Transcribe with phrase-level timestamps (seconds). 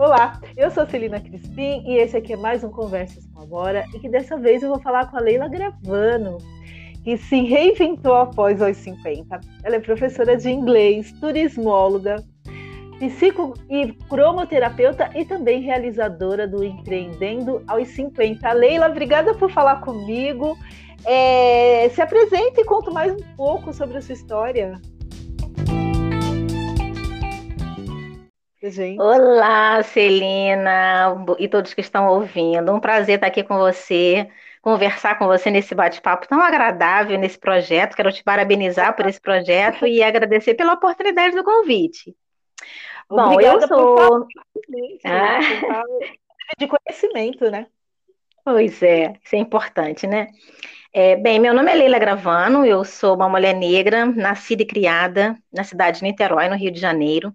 [0.00, 3.84] Olá, eu sou Celina Crispim e esse aqui é mais um Conversas com a Bora
[3.94, 6.38] e que dessa vez eu vou falar com a Leila Gravano,
[7.04, 9.38] que se reinventou após os 50.
[9.62, 12.16] Ela é professora de inglês, turismóloga,
[12.98, 18.50] psico e cromoterapeuta e também realizadora do Empreendendo aos 50.
[18.54, 20.56] Leila, obrigada por falar comigo.
[21.04, 24.80] É, se apresente e conta mais um pouco sobre a sua história.
[28.62, 29.00] Gente.
[29.00, 32.70] Olá, Celina, e todos que estão ouvindo.
[32.74, 34.28] Um prazer estar aqui com você,
[34.60, 37.96] conversar com você nesse bate-papo tão agradável nesse projeto.
[37.96, 42.14] Quero te parabenizar por esse projeto e agradecer pela oportunidade do convite.
[43.08, 44.28] Bom, eu sou.
[45.06, 45.40] Ah.
[46.58, 47.66] De conhecimento, né?
[48.44, 50.28] Pois é, isso é importante, né?
[50.92, 55.34] É, bem, meu nome é Leila Gravano, eu sou uma mulher negra, nascida e criada
[55.50, 57.32] na cidade de Niterói, no Rio de Janeiro.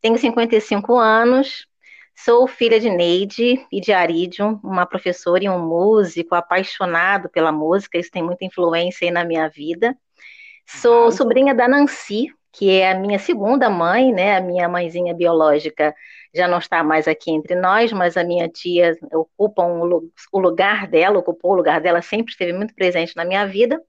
[0.00, 1.66] Tenho 55 anos,
[2.14, 7.98] sou filha de Neide e de Arídio, uma professora e um músico apaixonado pela música,
[7.98, 9.96] isso tem muita influência aí na minha vida.
[10.66, 14.36] Sou ah, sobrinha da Nancy, que é a minha segunda mãe, né?
[14.36, 15.94] A minha mãezinha biológica
[16.34, 20.86] já não está mais aqui entre nós, mas a minha tia ocupa um, o lugar
[20.86, 23.80] dela, ocupou o lugar dela, sempre esteve muito presente na minha vida.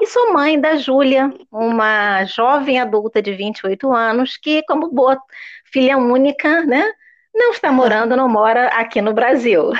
[0.00, 5.20] E sou mãe da Júlia, uma jovem adulta de 28 anos, que, como boa
[5.66, 6.92] filha única, né,
[7.34, 9.70] não está morando, não mora aqui no Brasil.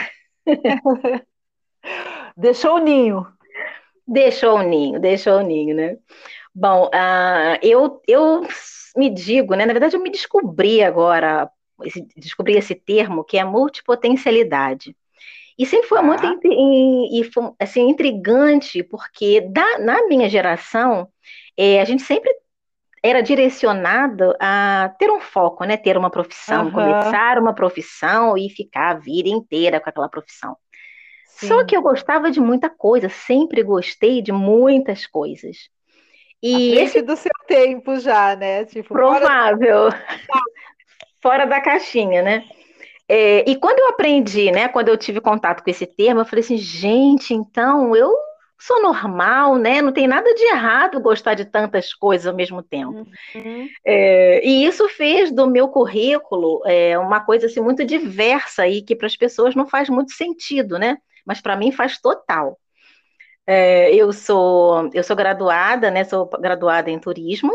[2.37, 3.27] Deixou o ninho.
[4.07, 5.97] Deixou o ninho, deixou o ninho, né?
[6.55, 8.47] Bom, uh, eu, eu
[8.97, 9.67] me digo, né?
[9.67, 11.51] Na verdade, eu me descobri agora,
[12.17, 14.97] descobri esse termo que é multipotencialidade.
[15.59, 17.55] E sempre foi muito ah.
[17.61, 21.09] assim, intrigante, porque da, na minha geração,
[21.57, 22.31] é, a gente sempre
[23.03, 25.77] era direcionado a ter um foco, né?
[25.77, 26.73] Ter uma profissão, uhum.
[26.73, 30.57] começar uma profissão e ficar a vida inteira com aquela profissão.
[31.27, 31.49] Sim.
[31.49, 35.69] Só que eu gostava de muita coisa, sempre gostei de muitas coisas.
[36.43, 38.65] E esse do seu tempo já, né?
[38.65, 39.91] Tipo, provável.
[39.91, 39.97] Fora
[40.29, 40.41] da...
[41.23, 42.45] fora da caixinha, né?
[43.09, 46.43] É, e quando eu aprendi, né, quando eu tive contato com esse termo, eu falei
[46.43, 48.15] assim, gente, então eu
[48.59, 49.83] sou normal, né?
[49.83, 53.07] Não tem nada de errado gostar de tantas coisas ao mesmo tempo.
[53.35, 53.69] Uhum.
[53.85, 58.97] É, e isso fez do meu currículo é, uma coisa assim, muito diversa e que
[58.97, 60.97] para as pessoas não faz muito sentido, né?
[61.27, 62.59] Mas para mim faz total.
[63.47, 66.05] É, eu sou eu sou graduada, né?
[66.05, 67.53] Sou graduada em turismo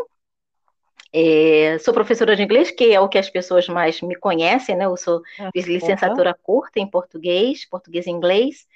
[1.12, 4.86] é, sou professora de inglês, que é o que as pessoas mais me conhecem, né?
[4.86, 5.22] Eu sou,
[5.54, 8.68] fiz licenciatura curta em português, português e inglês,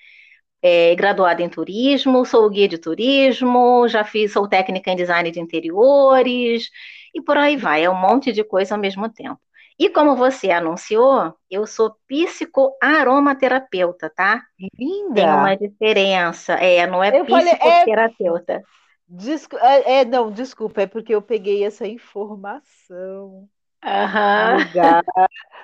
[0.62, 5.40] é, graduada em turismo, sou guia de turismo, já fiz, sou técnica em design de
[5.40, 6.70] interiores,
[7.14, 9.40] e por aí vai, é um monte de coisa ao mesmo tempo.
[9.78, 14.42] E como você anunciou, eu sou psicoaromaterapeuta, tá?
[14.80, 15.16] Linda!
[15.16, 18.54] Tem uma diferença, é, não é eu psicoterapeuta.
[18.54, 18.83] Falei, é...
[19.08, 23.48] Desco é, é, não, desculpa, é porque eu peguei essa informação.
[23.84, 24.58] Aham.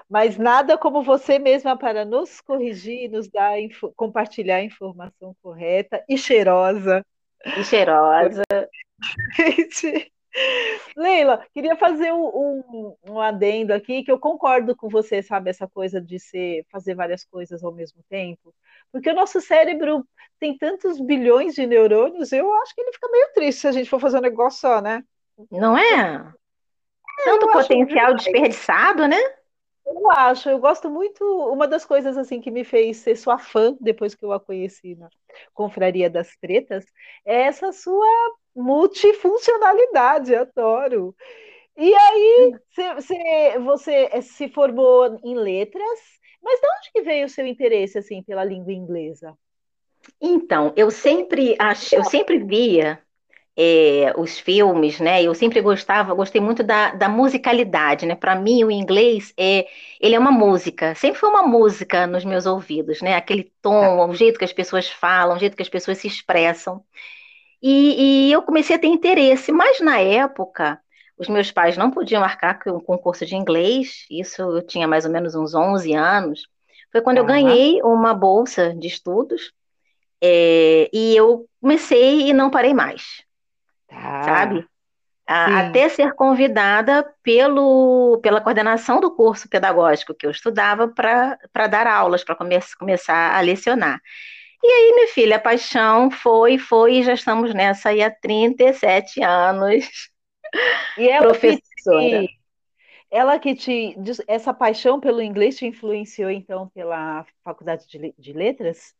[0.10, 3.54] Mas nada como você mesma para nos corrigir, nos dar,
[3.96, 7.06] compartilhar a informação correta e cheirosa.
[7.58, 8.44] E cheirosa.
[10.96, 15.68] Leila, queria fazer um, um, um, adendo aqui, que eu concordo com você, sabe, essa
[15.68, 18.54] coisa de ser, fazer várias coisas ao mesmo tempo,
[18.92, 20.06] porque o nosso cérebro
[20.40, 23.90] tem tantos bilhões de neurônios, eu acho que ele fica meio triste se a gente
[23.90, 25.04] for fazer um negócio só, né?
[25.52, 26.32] Não é?
[27.24, 29.18] Tanto potencial desperdiçado, né?
[29.86, 31.24] Eu acho, eu gosto muito.
[31.52, 34.96] Uma das coisas assim que me fez ser sua fã depois que eu a conheci
[34.96, 35.10] na
[35.54, 36.86] Confraria das Pretas
[37.26, 38.06] é essa sua
[38.60, 41.16] multifuncionalidade, adoro.
[41.78, 42.52] E aí,
[42.96, 46.00] você, você se formou em letras,
[46.44, 49.34] mas de onde que veio o seu interesse assim pela língua inglesa?
[50.22, 51.94] Então, eu sempre ach...
[51.94, 53.02] eu sempre via
[53.62, 55.22] é, os filmes, né?
[55.22, 58.16] Eu sempre gostava, gostei muito da, da musicalidade, né?
[58.16, 59.68] Para mim, o inglês é,
[60.00, 60.96] ele é uma música.
[60.96, 63.16] Sempre foi uma música nos meus ouvidos, né?
[63.16, 66.84] Aquele tom, o jeito que as pessoas falam, o jeito que as pessoas se expressam.
[67.62, 70.80] E, e eu comecei a ter interesse, mas na época
[71.18, 74.06] os meus pais não podiam marcar um concurso de inglês.
[74.10, 76.48] Isso eu tinha mais ou menos uns 11 anos.
[76.92, 79.52] Foi quando eu ganhei uma bolsa de estudos
[80.22, 83.24] é, e eu comecei e não parei mais,
[83.88, 84.24] tá.
[84.24, 84.68] sabe?
[85.28, 91.86] A, até ser convidada pelo, pela coordenação do curso pedagógico que eu estudava para dar
[91.86, 94.02] aulas, para come, começar a lecionar.
[94.62, 99.24] E aí, minha filha, a paixão foi, foi, e já estamos nessa aí há 37
[99.24, 100.10] anos.
[100.98, 102.28] E é professora.
[103.10, 103.96] ela que te.
[104.28, 108.94] Essa paixão pelo inglês te influenciou, então, pela faculdade de, de letras?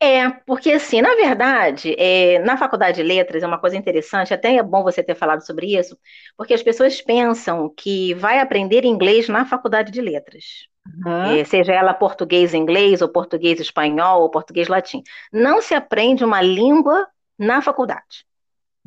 [0.00, 4.54] É, porque assim, na verdade, é, na faculdade de letras é uma coisa interessante, até
[4.54, 5.98] é bom você ter falado sobre isso,
[6.36, 10.68] porque as pessoas pensam que vai aprender inglês na faculdade de letras.
[11.04, 11.44] Uhum.
[11.44, 15.02] Seja ela português inglês, ou português espanhol, ou português latim.
[15.32, 17.06] Não se aprende uma língua
[17.38, 18.26] na faculdade.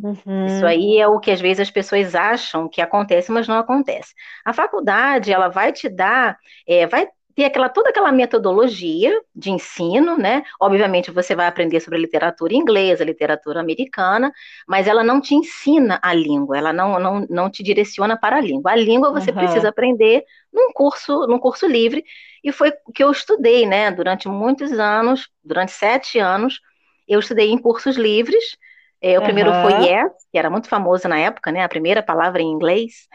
[0.01, 0.45] Uhum.
[0.47, 4.13] Isso aí é o que às vezes as pessoas acham que acontece, mas não acontece.
[4.43, 6.37] A faculdade, ela vai te dar,
[6.67, 10.43] é, vai ter aquela, toda aquela metodologia de ensino, né?
[10.59, 14.31] Obviamente você vai aprender sobre a literatura inglesa, literatura americana,
[14.67, 18.41] mas ela não te ensina a língua, ela não, não, não te direciona para a
[18.41, 18.71] língua.
[18.71, 19.37] A língua você uhum.
[19.37, 22.03] precisa aprender num curso, num curso livre,
[22.43, 23.91] e foi o que eu estudei, né?
[23.91, 26.59] Durante muitos anos, durante sete anos,
[27.07, 28.57] eu estudei em cursos livres.
[29.01, 29.25] É, o uhum.
[29.25, 31.63] primeiro foi Yes, que era muito famoso na época, né?
[31.63, 33.07] A primeira palavra em inglês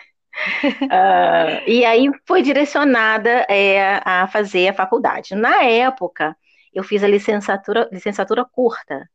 [0.82, 5.34] uh, e aí foi direcionada é, a fazer a faculdade.
[5.34, 6.36] Na época,
[6.72, 9.08] eu fiz a licenciatura, licenciatura curta,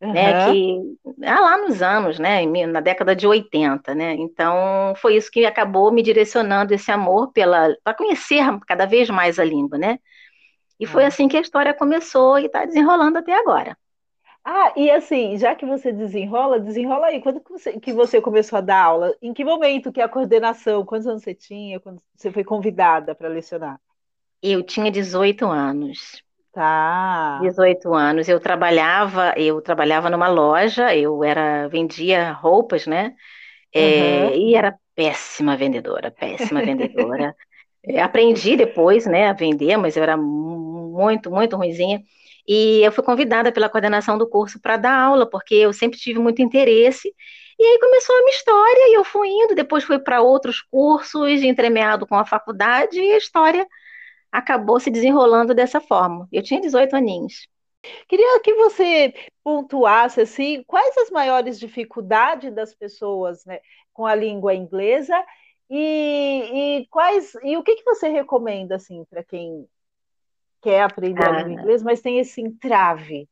[0.00, 0.12] uhum.
[0.12, 0.80] né, que
[1.24, 5.92] ah, lá nos anos, né, na década de 80, né, então foi isso que acabou
[5.92, 9.98] me direcionando esse amor pela, para conhecer cada vez mais a língua, né,
[10.80, 13.76] e foi assim que a história começou e está desenrolando até agora.
[14.44, 17.20] Ah, e assim, já que você desenrola, desenrola aí.
[17.20, 19.14] Quando que você, que você começou a dar aula?
[19.20, 20.84] Em que momento que a coordenação?
[20.84, 21.78] Quantos anos você tinha?
[21.78, 23.78] Quando você foi convidada para lecionar?
[24.42, 26.22] Eu tinha 18 anos.
[26.52, 27.38] Tá.
[27.42, 28.28] 18 anos.
[28.28, 33.14] Eu trabalhava, eu trabalhava numa loja, eu era vendia roupas, né?
[33.72, 34.34] É, uhum.
[34.34, 37.36] E era péssima vendedora, péssima vendedora.
[37.82, 42.02] É, aprendi depois, né, a vender, mas eu era muito, muito ruimzinha.
[42.46, 46.18] E eu fui convidada pela coordenação do curso para dar aula, porque eu sempre tive
[46.18, 47.14] muito interesse.
[47.58, 51.42] E aí começou a minha história e eu fui indo, depois fui para outros cursos,
[51.42, 53.66] entremeado com a faculdade, e a história
[54.32, 56.28] acabou se desenrolando dessa forma.
[56.32, 57.48] Eu tinha 18 aninhos.
[58.08, 63.60] Queria que você pontuasse assim, quais as maiores dificuldades das pessoas né,
[63.92, 65.22] com a língua inglesa
[65.70, 69.66] e, e quais e o que, que você recomenda assim para quem
[70.60, 71.28] quer aprender ah.
[71.28, 73.28] a língua inglesa, mas tem esse entrave.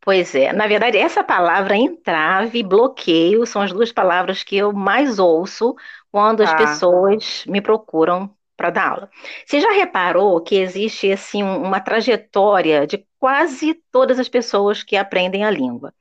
[0.00, 4.72] Pois é, na verdade, essa palavra entrave e bloqueio são as duas palavras que eu
[4.72, 5.76] mais ouço
[6.10, 6.56] quando as ah.
[6.56, 9.10] pessoas me procuram para dar aula.
[9.46, 15.44] Você já reparou que existe assim uma trajetória de quase todas as pessoas que aprendem
[15.44, 15.94] a língua?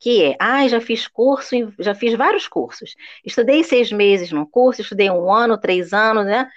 [0.00, 2.94] Que é, ah, já fiz curso, já fiz vários cursos.
[3.24, 6.48] Estudei seis meses num curso, estudei um ano, três anos, né?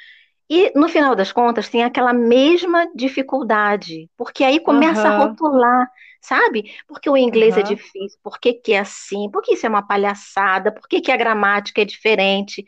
[0.50, 5.08] E no final das contas tem aquela mesma dificuldade, porque aí começa uhum.
[5.08, 5.90] a rotular,
[6.22, 6.76] sabe?
[6.88, 7.62] Porque o inglês uhum.
[7.62, 11.00] é difícil, por que, que é assim, por que isso é uma palhaçada, por que,
[11.00, 12.66] que a gramática é diferente.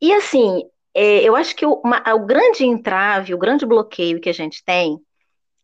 [0.00, 4.28] E assim, é, eu acho que o, uma, o grande entrave, o grande bloqueio que
[4.28, 4.98] a gente tem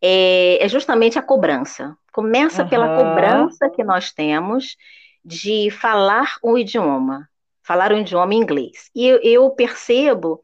[0.03, 1.97] é, é justamente a cobrança.
[2.13, 2.69] Começa uhum.
[2.69, 4.77] pela cobrança que nós temos
[5.25, 7.29] de falar um idioma,
[7.63, 8.91] falar um idioma inglês.
[8.95, 10.43] E eu, eu percebo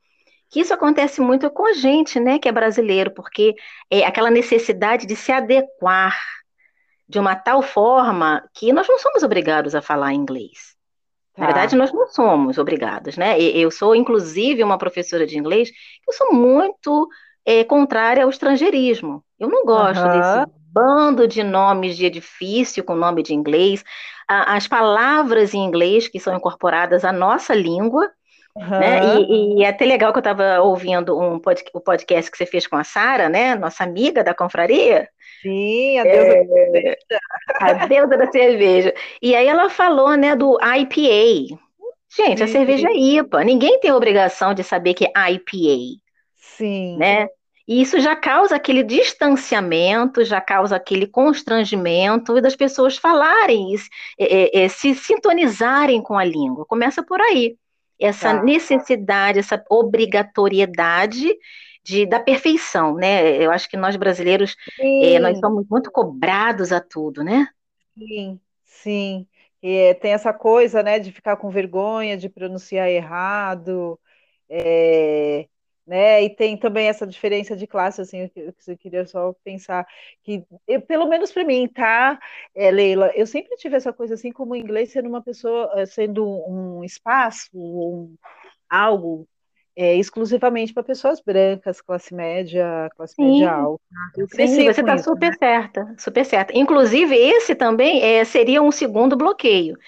[0.48, 3.54] que isso acontece muito com a gente, né, que é brasileiro, porque
[3.90, 6.16] é aquela necessidade de se adequar
[7.06, 10.76] de uma tal forma que nós não somos obrigados a falar inglês.
[11.34, 11.42] Tá.
[11.42, 13.38] Na verdade, nós não somos obrigados, né?
[13.40, 15.70] Eu sou, inclusive, uma professora de inglês,
[16.06, 17.08] eu sou muito
[17.44, 19.24] é, contrária ao estrangeirismo.
[19.38, 20.10] Eu não gosto uhum.
[20.10, 23.84] desse bando de nomes de edifício com nome de inglês,
[24.28, 28.10] as palavras em inglês que são incorporadas à nossa língua,
[28.58, 28.70] Uhum.
[28.70, 29.20] Né?
[29.20, 32.44] E, e, é até legal que eu estava ouvindo um pod, o podcast que você
[32.44, 33.54] fez com a Sara, né?
[33.54, 35.08] Nossa amiga da confraria.
[35.40, 36.96] Sim, a deusa é, da cerveja.
[37.60, 38.94] A deusa da cerveja.
[39.22, 41.56] E aí ela falou, né, do IPA.
[42.16, 43.44] Gente, sim, a cerveja é IPA.
[43.44, 46.00] Ninguém tem obrigação de saber que é IPA.
[46.34, 46.96] Sim.
[46.96, 47.28] Né?
[47.68, 53.74] E isso já causa aquele distanciamento, já causa aquele constrangimento das pessoas falarem,
[54.18, 56.64] é, se sintonizarem com a língua.
[56.64, 57.58] Começa por aí
[58.00, 58.42] essa tá.
[58.42, 61.36] necessidade, essa obrigatoriedade
[61.84, 63.36] de, da perfeição, né?
[63.36, 67.48] Eu acho que nós brasileiros, é, nós somos muito cobrados a tudo, né?
[67.96, 69.26] Sim, sim.
[69.62, 73.98] E tem essa coisa, né, de ficar com vergonha, de pronunciar errado,
[74.48, 75.48] é,
[75.88, 76.22] né?
[76.22, 79.86] E tem também essa diferença de classe, assim, que eu queria só pensar
[80.22, 82.18] que, eu, pelo menos para mim, tá,
[82.54, 85.86] é, Leila, eu sempre tive essa coisa assim, como o inglês sendo uma pessoa, eh,
[85.86, 88.14] sendo um espaço, um,
[88.68, 89.26] algo
[89.74, 93.30] é, exclusivamente para pessoas brancas, classe média, classe Sim.
[93.30, 93.82] média alta.
[94.14, 95.36] Eu Sim, você está super né?
[95.38, 96.58] certa, super certa.
[96.58, 99.78] Inclusive, esse também é, seria um segundo bloqueio,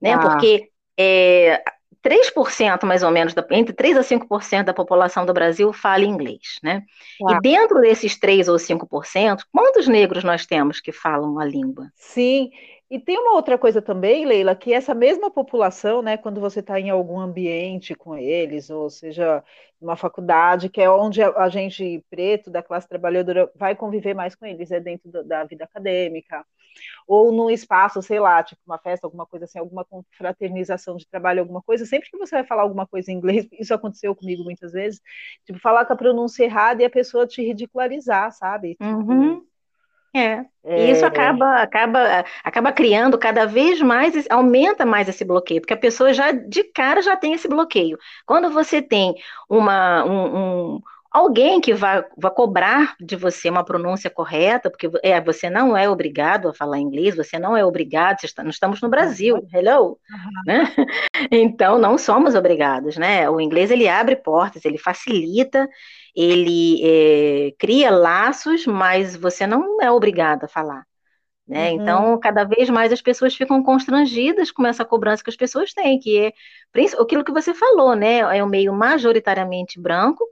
[0.00, 0.14] né?
[0.14, 0.18] Ah.
[0.18, 1.62] Porque é,
[2.06, 6.84] 3% mais ou menos, entre 3 a 5% da população do Brasil fala inglês, né?
[7.20, 11.90] E dentro desses 3 ou 5%, quantos negros nós temos que falam a língua?
[11.96, 12.50] Sim,
[12.88, 16.78] e tem uma outra coisa também, Leila, que essa mesma população, né, quando você está
[16.78, 19.42] em algum ambiente com eles, ou seja,
[19.80, 24.46] uma faculdade, que é onde a gente preto da classe trabalhadora vai conviver mais com
[24.46, 26.46] eles, é dentro da vida acadêmica,
[27.06, 31.40] ou num espaço, sei lá, tipo uma festa, alguma coisa assim, alguma confraternização de trabalho,
[31.40, 34.72] alguma coisa, sempre que você vai falar alguma coisa em inglês, isso aconteceu comigo muitas
[34.72, 35.00] vezes,
[35.44, 38.70] tipo, falar com a pronúncia errada e a pessoa te ridicularizar, sabe?
[38.70, 39.46] Tipo, uhum.
[40.16, 40.46] É.
[40.64, 41.08] E isso é.
[41.08, 46.32] acaba, acaba, acaba criando cada vez mais, aumenta mais esse bloqueio, porque a pessoa já
[46.32, 47.98] de cara já tem esse bloqueio.
[48.24, 49.14] Quando você tem
[49.48, 50.80] uma, um, um
[51.16, 55.88] alguém que vai, vai cobrar de você uma pronúncia correta, porque é, você não é
[55.88, 60.42] obrigado a falar inglês, você não é obrigado, está, nós estamos no Brasil, hello, uhum.
[60.46, 60.74] né?
[61.30, 63.28] Então não somos obrigados, né?
[63.28, 65.68] O inglês ele abre portas, ele facilita
[66.16, 70.86] ele é, cria laços, mas você não é obrigado a falar.
[71.46, 71.70] Né?
[71.70, 71.82] Uhum.
[71.82, 76.00] Então, cada vez mais as pessoas ficam constrangidas com essa cobrança que as pessoas têm,
[76.00, 76.32] que é
[76.98, 78.18] aquilo que você falou, né?
[78.36, 80.24] É um meio majoritariamente branco,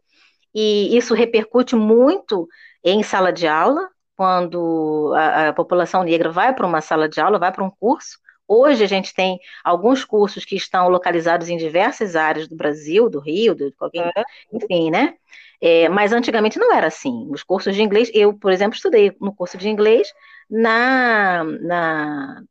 [0.55, 2.49] e isso repercute muito
[2.83, 7.39] em sala de aula, quando a, a população negra vai para uma sala de aula,
[7.39, 8.19] vai para um curso.
[8.47, 13.19] Hoje a gente tem alguns cursos que estão localizados em diversas áreas do Brasil, do
[13.19, 14.23] Rio, do qualquer, é.
[14.53, 15.15] enfim, né?
[15.61, 17.27] É, mas antigamente não era assim.
[17.31, 20.13] Os cursos de inglês, eu, por exemplo, estudei no curso de inglês
[20.49, 22.43] na, na,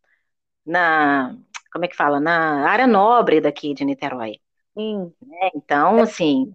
[0.66, 1.38] na
[1.72, 2.20] como é que fala?
[2.20, 4.40] Na área nobre daqui de Niterói.
[4.76, 5.14] Sim.
[5.42, 6.54] É, então, assim.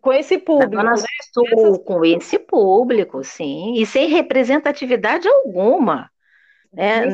[0.00, 0.76] Com esse público.
[0.76, 0.92] Né?
[1.32, 3.74] Sul, Com esse público, sim.
[3.74, 6.10] E sem representatividade alguma.
[6.76, 7.04] É,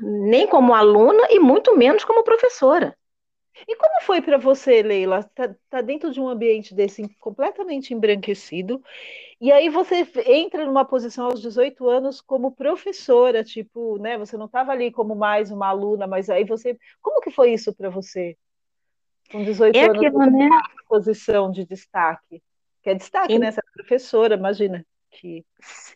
[0.00, 2.96] nem como aluna e muito menos como professora.
[3.68, 5.22] E como foi para você, Leila?
[5.34, 8.82] Tá, tá, dentro de um ambiente desse completamente embranquecido,
[9.40, 14.16] e aí você entra numa posição aos 18 anos como professora, tipo, né?
[14.18, 17.74] Você não estava ali como mais uma aluna, mas aí você, como que foi isso
[17.74, 18.36] para você?
[19.32, 20.48] Com 18 é anos, aquilo, né?
[20.86, 22.42] posição de destaque,
[22.82, 23.50] que é destaque, né?
[23.50, 24.84] Você é professora, imagina.
[25.10, 25.44] Que...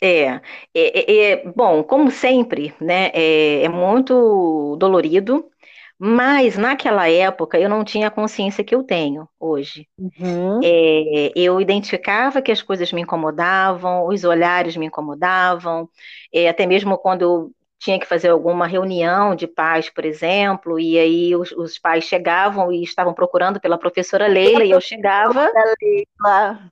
[0.01, 0.41] É, é,
[0.75, 3.11] é, é, bom, como sempre, né?
[3.15, 5.51] É, é muito dolorido,
[5.99, 9.89] mas naquela época eu não tinha a consciência que eu tenho hoje.
[9.99, 10.61] Uhum.
[10.63, 15.89] É, eu identificava que as coisas me incomodavam, os olhares me incomodavam,
[16.33, 20.99] é, até mesmo quando eu tinha que fazer alguma reunião de pais, por exemplo, e
[20.99, 25.51] aí os, os pais chegavam e estavam procurando pela professora Leila, e eu chegava.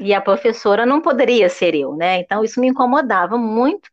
[0.00, 2.20] E a professora não poderia ser eu, né?
[2.20, 3.90] Então isso me incomodava muito.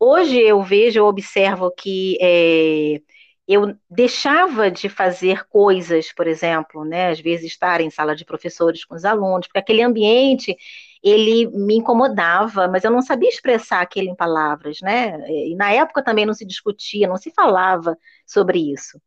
[0.00, 3.00] Hoje eu vejo, eu observo que é,
[3.46, 8.84] eu deixava de fazer coisas, por exemplo, né, às vezes estar em sala de professores
[8.84, 10.56] com os alunos, porque aquele ambiente
[11.02, 15.18] ele me incomodava, mas eu não sabia expressar aquilo em palavras, né?
[15.28, 19.00] E na época também não se discutia, não se falava sobre isso.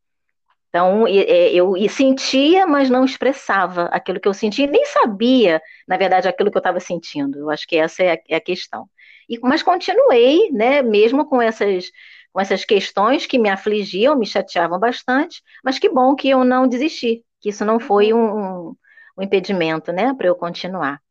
[0.69, 6.51] Então, eu sentia, mas não expressava aquilo que eu sentia, nem sabia, na verdade, aquilo
[6.51, 7.39] que eu estava sentindo.
[7.39, 8.89] Eu acho que essa é a, é questão.
[9.29, 11.89] E, mas continuei, né, mesmo com essas
[12.33, 16.67] com essas questões que me afligiam, me chateavam bastante, mas que bom que eu não
[16.67, 18.19] desisti, que isso não foi uhum.
[18.19, 18.75] um, um,
[19.19, 21.01] um impedimento, né, para eu continuar.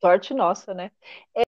[0.00, 0.90] Sorte nossa, né?
[1.36, 1.42] É,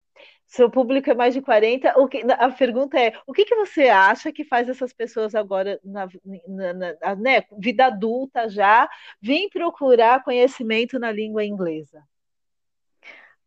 [0.46, 1.98] seu público é mais de 40.
[1.98, 5.80] O que, a pergunta é: o que, que você acha que faz essas pessoas agora,
[5.82, 6.06] na,
[6.46, 8.88] na, na né, vida adulta já,
[9.20, 12.02] vir procurar conhecimento na língua inglesa?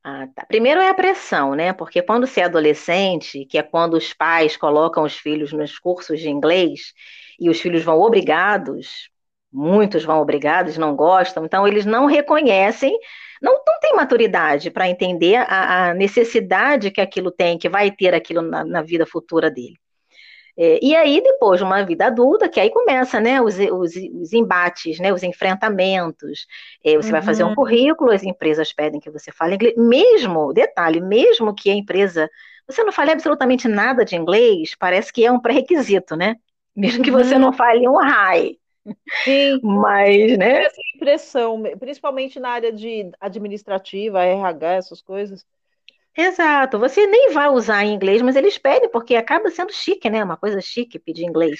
[0.04, 0.46] Ah, tá.
[0.46, 1.74] Primeiro é a pressão, né?
[1.74, 6.20] Porque quando você é adolescente, que é quando os pais colocam os filhos nos cursos
[6.20, 6.94] de inglês
[7.40, 9.10] e os filhos vão obrigados,
[9.52, 12.96] muitos vão obrigados, não gostam, então eles não reconhecem,
[13.42, 13.64] não,
[13.96, 18.64] não maturidade para entender a, a, necessidade que aquilo tem, que vai ter aquilo na,
[18.66, 19.75] na vida futura dele.
[20.58, 24.34] É, e aí, depois de uma vida adulta, que aí começa, né, os, os, os
[24.34, 26.46] embates, né, os enfrentamentos.
[26.84, 27.12] É, você uhum.
[27.12, 27.56] vai fazer um uhum.
[27.56, 29.75] currículo, as empresas pedem que você fale inglês.
[29.78, 32.30] Mesmo, detalhe, mesmo que a empresa,
[32.68, 36.36] você não fale absolutamente nada de inglês, parece que é um pré-requisito, né?
[36.75, 37.54] Mesmo que você não uhum.
[37.54, 38.58] fale um hi.
[39.24, 40.65] Sim, mas, né?
[40.65, 45.46] Essa impressão, principalmente na área de administrativa, RH, essas coisas.
[46.18, 50.24] Exato, você nem vai usar em inglês, mas eles pedem, porque acaba sendo chique, né?
[50.24, 51.60] Uma coisa chique pedir inglês.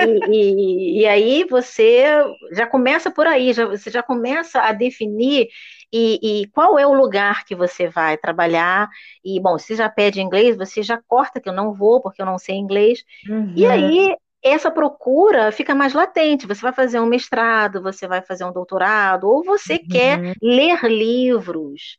[0.00, 2.04] E, e, e aí você
[2.50, 5.48] já começa por aí, já, você já começa a definir
[5.92, 8.88] e, e, qual é o lugar que você vai trabalhar.
[9.24, 12.26] E, bom, se já pede inglês, você já corta que eu não vou, porque eu
[12.26, 13.04] não sei inglês.
[13.28, 13.54] Uhum.
[13.56, 16.46] E aí essa procura fica mais latente.
[16.46, 19.88] Você vai fazer um mestrado, você vai fazer um doutorado, ou você uhum.
[19.90, 21.96] quer ler livros,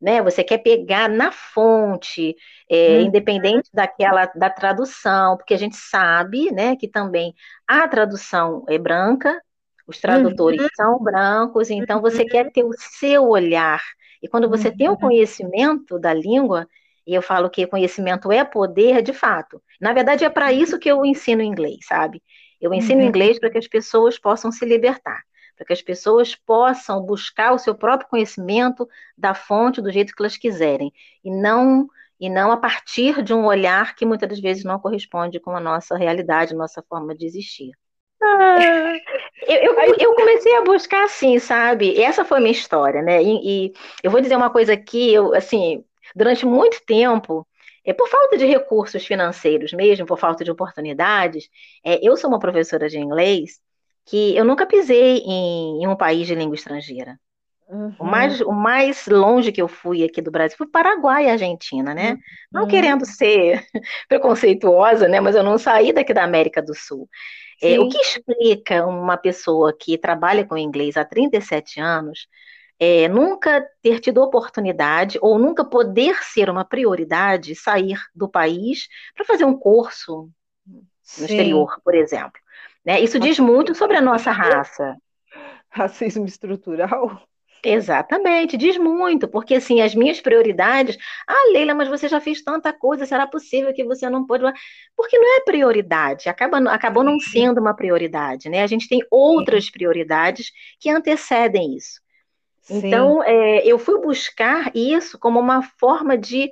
[0.00, 0.22] né?
[0.22, 2.36] Você quer pegar na fonte,
[2.70, 3.00] é, uhum.
[3.06, 7.34] independente daquela da tradução, porque a gente sabe, né, que também
[7.66, 9.36] a tradução é branca,
[9.84, 10.68] os tradutores uhum.
[10.76, 12.52] são brancos, então você quer uhum.
[12.52, 13.80] ter o seu olhar.
[14.22, 14.98] E quando você tem o uhum.
[14.98, 16.68] conhecimento da língua,
[17.08, 19.62] e eu falo que conhecimento é poder, de fato.
[19.80, 22.22] Na verdade, é para isso que eu ensino inglês, sabe?
[22.60, 23.08] Eu ensino uhum.
[23.08, 25.22] inglês para que as pessoas possam se libertar,
[25.56, 28.86] para que as pessoas possam buscar o seu próprio conhecimento
[29.16, 30.92] da fonte do jeito que elas quiserem,
[31.24, 31.88] e não
[32.20, 35.60] e não a partir de um olhar que muitas das vezes não corresponde com a
[35.60, 37.70] nossa realidade, nossa forma de existir.
[38.20, 38.98] Ah,
[39.46, 42.00] eu, eu, eu, comecei a buscar assim, sabe?
[42.02, 43.22] Essa foi a minha história, né?
[43.22, 43.72] E, e,
[44.02, 45.84] eu vou dizer uma coisa aqui, eu, assim,
[46.14, 47.46] durante muito tempo,
[47.84, 51.48] é, por falta de recursos financeiros mesmo, por falta de oportunidades,
[51.84, 53.60] é, eu sou uma professora de inglês
[54.04, 57.18] que eu nunca pisei em, em um país de língua estrangeira.
[57.68, 57.94] Uhum.
[57.98, 61.94] O, mais, o mais longe que eu fui aqui do Brasil foi Paraguai e Argentina,
[61.94, 62.12] né?
[62.12, 62.18] Uhum.
[62.52, 63.62] Não querendo ser
[64.08, 65.20] preconceituosa, né?
[65.20, 67.08] Mas eu não saí daqui da América do Sul.
[67.60, 72.28] É, o que explica uma pessoa que trabalha com inglês há 37 anos
[72.78, 79.24] é, nunca ter tido oportunidade ou nunca poder ser uma prioridade sair do país para
[79.24, 80.30] fazer um curso
[80.66, 81.24] no Sim.
[81.24, 82.40] exterior, por exemplo.
[82.84, 83.00] Né?
[83.00, 84.96] Isso diz muito sobre a nossa raça.
[85.70, 87.20] Racismo estrutural?
[87.64, 92.72] Exatamente, diz muito, porque assim, as minhas prioridades, ah, Leila, mas você já fez tanta
[92.72, 94.44] coisa, será possível que você não pode?
[94.96, 98.62] Porque não é prioridade, acaba, acabou não sendo uma prioridade, né?
[98.62, 102.00] A gente tem outras prioridades que antecedem isso.
[102.70, 106.50] Então, é, eu fui buscar isso como uma forma de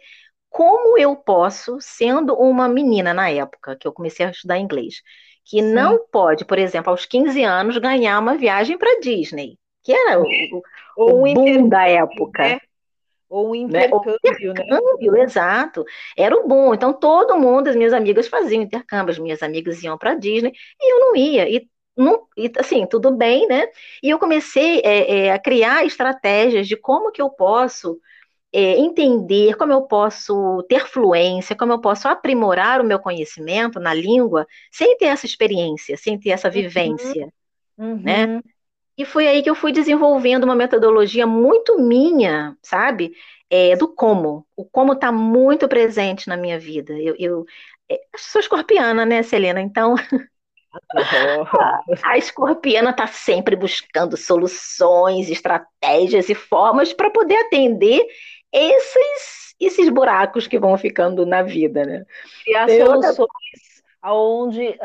[0.49, 5.02] como eu posso, sendo uma menina na época que eu comecei a estudar inglês,
[5.44, 5.73] que Sim.
[5.73, 10.25] não pode, por exemplo, aos 15 anos, ganhar uma viagem para Disney, que era o,
[10.25, 10.62] o,
[10.96, 12.42] Ou o um boom da época.
[12.42, 12.58] Né?
[13.29, 14.18] Ou um intercâmbio, né?
[14.22, 15.22] O intercâmbio, né?
[15.24, 15.85] exato.
[16.16, 16.72] Era o bom.
[16.72, 20.92] Então, todo mundo, as minhas amigas faziam intercâmbio, as minhas amigas iam para Disney, e
[20.92, 21.48] eu não ia.
[21.48, 22.26] E não,
[22.59, 23.66] assim, tudo bem, né?
[24.02, 27.98] E eu comecei é, é, a criar estratégias de como que eu posso
[28.52, 33.94] é, entender, como eu posso ter fluência, como eu posso aprimorar o meu conhecimento na
[33.94, 36.54] língua sem ter essa experiência, sem ter essa uhum.
[36.54, 37.32] vivência,
[37.78, 38.00] uhum.
[38.02, 38.42] né?
[38.98, 43.12] E foi aí que eu fui desenvolvendo uma metodologia muito minha, sabe?
[43.50, 44.46] É, do como.
[44.56, 46.94] O como está muito presente na minha vida.
[46.98, 47.46] Eu, eu
[47.90, 49.61] é, sou escorpiana, né, Selena?
[49.61, 49.94] Então,
[52.04, 58.06] A escorpiana está sempre buscando soluções, estratégias e formas para poder atender
[58.52, 62.04] esses, esses buracos que vão ficando na vida, né?
[62.46, 64.78] E as soluções aonde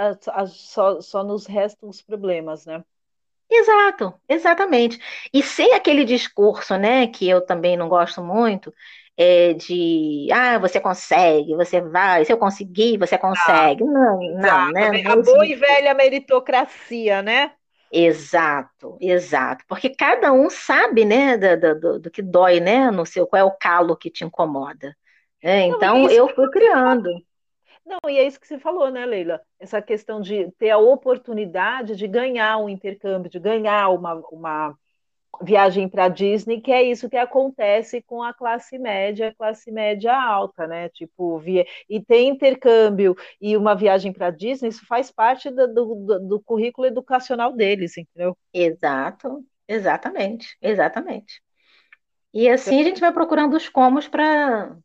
[0.48, 2.84] só, só nos restam os problemas, né?
[3.48, 5.00] Exato, exatamente.
[5.32, 8.74] E sem aquele discurso, né, que eu também não gosto muito,
[9.18, 13.84] é, de ah, você consegue, você vai, se eu conseguir, você consegue.
[13.84, 15.04] não, não, né?
[15.06, 17.52] A boa e velha meritocracia, né?
[17.92, 19.66] Exato, exato.
[19.68, 23.44] Porque cada um sabe, né, do, do, do, que dói, né, no seu, qual é
[23.44, 24.96] o calo que te incomoda.
[25.44, 27.10] É, então, eu fui criando.
[27.86, 29.42] Não, e é isso que você falou, né, Leila?
[29.60, 34.78] Essa questão de ter a oportunidade de ganhar um intercâmbio, de ganhar uma, uma
[35.42, 40.14] viagem para Disney, que é isso que acontece com a classe média, a classe média
[40.14, 40.90] alta, né?
[40.90, 41.66] Tipo, via...
[41.90, 46.88] e tem intercâmbio e uma viagem para Disney, isso faz parte do, do, do, currículo
[46.88, 48.38] educacional deles, entendeu?
[48.54, 51.42] Exato, exatamente, exatamente.
[52.34, 54.76] E assim a gente vai procurando os comos para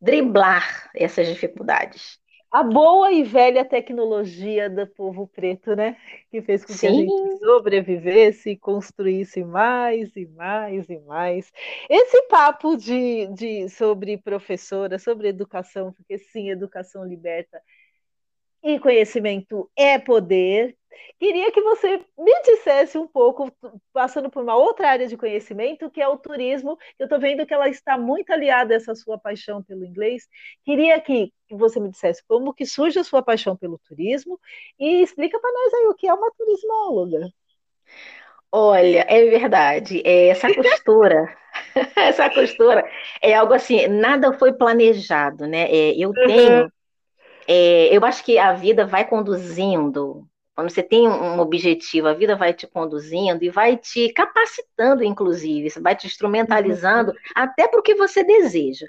[0.00, 2.18] driblar essas dificuldades
[2.54, 5.96] a boa e velha tecnologia do povo preto, né?
[6.30, 6.86] Que fez com que Sim.
[6.86, 11.52] a gente sobrevivesse e construísse mais e mais e mais.
[11.90, 17.60] Esse papo de, de sobre professora, sobre educação, porque sim, educação liberta
[18.62, 20.76] e conhecimento é poder.
[21.18, 23.50] Queria que você me dissesse um pouco,
[23.92, 26.78] passando por uma outra área de conhecimento, que é o turismo.
[26.98, 30.28] Eu estou vendo que ela está muito aliada a essa sua paixão pelo inglês.
[30.64, 34.38] Queria que, que você me dissesse como que surge a sua paixão pelo turismo
[34.78, 37.28] e explica para nós aí o que é uma turismóloga.
[38.50, 40.02] Olha, é verdade.
[40.04, 41.36] É essa costura,
[41.96, 42.88] essa costura
[43.20, 43.86] é algo assim.
[43.88, 45.64] Nada foi planejado, né?
[45.70, 46.72] É, eu tenho
[47.46, 50.26] é, eu acho que a vida vai conduzindo.
[50.54, 55.68] Quando você tem um objetivo, a vida vai te conduzindo e vai te capacitando, inclusive,
[55.80, 57.16] vai te instrumentalizando uhum.
[57.34, 58.86] até para o que você deseja.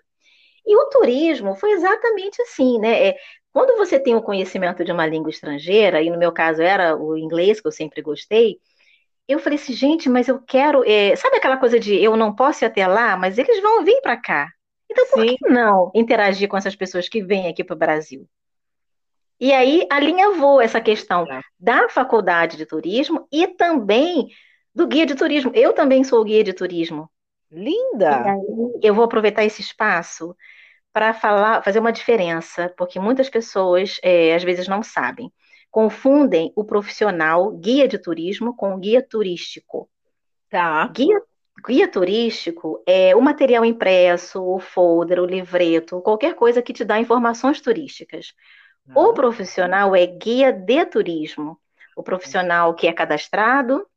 [0.65, 3.10] E o turismo foi exatamente assim, né?
[3.10, 3.17] É,
[3.51, 7.17] Quando você tem o conhecimento de uma língua estrangeira, e no meu caso era o
[7.17, 8.60] inglês, que eu sempre gostei,
[9.28, 10.84] eu falei assim, gente, mas eu quero.
[10.86, 11.15] É...
[11.15, 14.17] Sabe aquela coisa de eu não posso ir até lá, mas eles vão vir para
[14.17, 14.49] cá.
[14.89, 15.36] Então, por Sim.
[15.38, 18.28] que não interagir com essas pessoas que vêm aqui para o Brasil?
[19.39, 21.41] E aí alinhavou essa questão é.
[21.60, 24.30] da faculdade de turismo e também
[24.74, 25.52] do guia de turismo.
[25.54, 27.10] Eu também sou guia de turismo.
[27.52, 28.38] Linda!
[28.82, 30.36] eu vou aproveitar esse espaço
[30.91, 35.32] para falar, fazer uma diferença, porque muitas pessoas é, às vezes não sabem.
[35.69, 39.89] Confundem o profissional guia de turismo com guia turístico.
[40.50, 40.88] Tá.
[40.88, 41.21] Guia,
[41.65, 47.00] guia turístico é o material impresso, o folder, o livreto, qualquer coisa que te dá
[47.00, 48.34] informações turísticas.
[48.93, 51.60] O profissional é guia de turismo.
[51.95, 53.88] O profissional que é cadastrado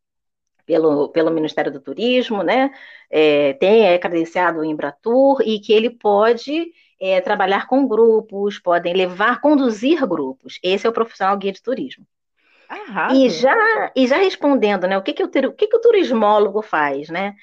[0.64, 2.70] pelo, pelo Ministério do Turismo, né?
[3.10, 8.94] É, tem, é credenciado em Embratur e que ele pode é, trabalhar com grupos, podem
[8.94, 10.58] levar, conduzir grupos.
[10.62, 12.06] Esse é o profissional guia de turismo.
[13.08, 13.54] E já,
[13.96, 14.98] e já respondendo, né?
[14.98, 17.34] O que, que, o, o, que, que o turismólogo faz, né?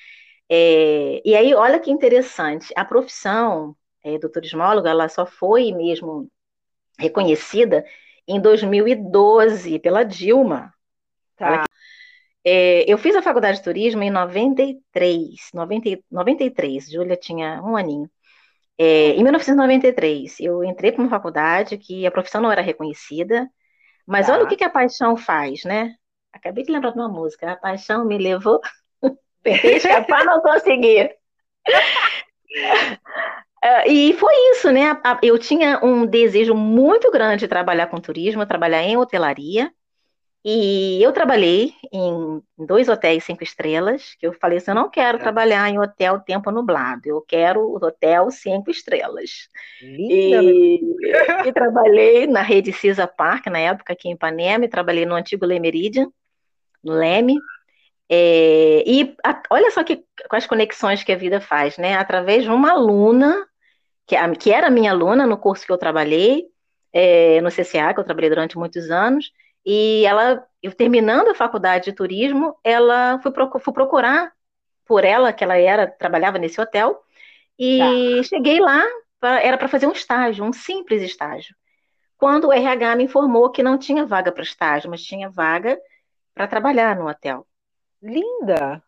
[0.50, 6.30] É, e aí, olha que interessante, a profissão é, do turismólogo, ela só foi mesmo
[6.98, 7.86] reconhecida
[8.28, 10.74] em 2012 pela Dilma.
[11.36, 11.66] Tá.
[12.44, 18.10] É, eu fiz a faculdade de turismo em 93, 90, 93, Júlia tinha um aninho.
[18.78, 23.50] É, em 1993, eu entrei para uma faculdade que a profissão não era reconhecida,
[24.06, 24.34] mas tá.
[24.34, 25.96] olha o que, que a paixão faz, né?
[26.32, 28.60] Acabei de lembrar de uma música, a paixão me levou,
[29.42, 31.10] tentei escapar, não consegui.
[33.65, 35.01] Uh, e foi isso, né?
[35.23, 39.71] Eu tinha um desejo muito grande de trabalhar com turismo, trabalhar em hotelaria.
[40.47, 45.17] E eu trabalhei em dois hotéis cinco estrelas, que eu falei assim, eu não quero
[45.17, 45.19] é.
[45.19, 49.49] trabalhar em hotel tempo nublado, eu quero hotel cinco estrelas.
[49.82, 50.82] Linda, e,
[51.47, 55.47] e trabalhei na rede Cisa Park, na época aqui em Ipanema, e trabalhei no antigo
[55.47, 56.12] Le Meridian,
[56.84, 57.39] no Leme,
[58.08, 61.95] é, e a, olha só que, quais conexões que a vida faz, né?
[61.95, 63.47] Através de uma aluna
[64.06, 66.46] que, que era minha aluna no curso que eu trabalhei,
[66.94, 69.32] é, no CCA, que eu trabalhei durante muitos anos,
[69.65, 74.32] e ela, eu terminando a faculdade de turismo, ela fui, fui procurar
[74.86, 77.02] por ela, que ela era, trabalhava nesse hotel,
[77.58, 78.24] e tá.
[78.24, 78.84] cheguei lá,
[79.20, 81.56] pra, era para fazer um estágio, um simples estágio.
[82.18, 85.78] Quando o RH me informou que não tinha vaga para estágio, mas tinha vaga
[86.34, 87.46] para trabalhar no hotel.
[88.02, 88.82] Linda!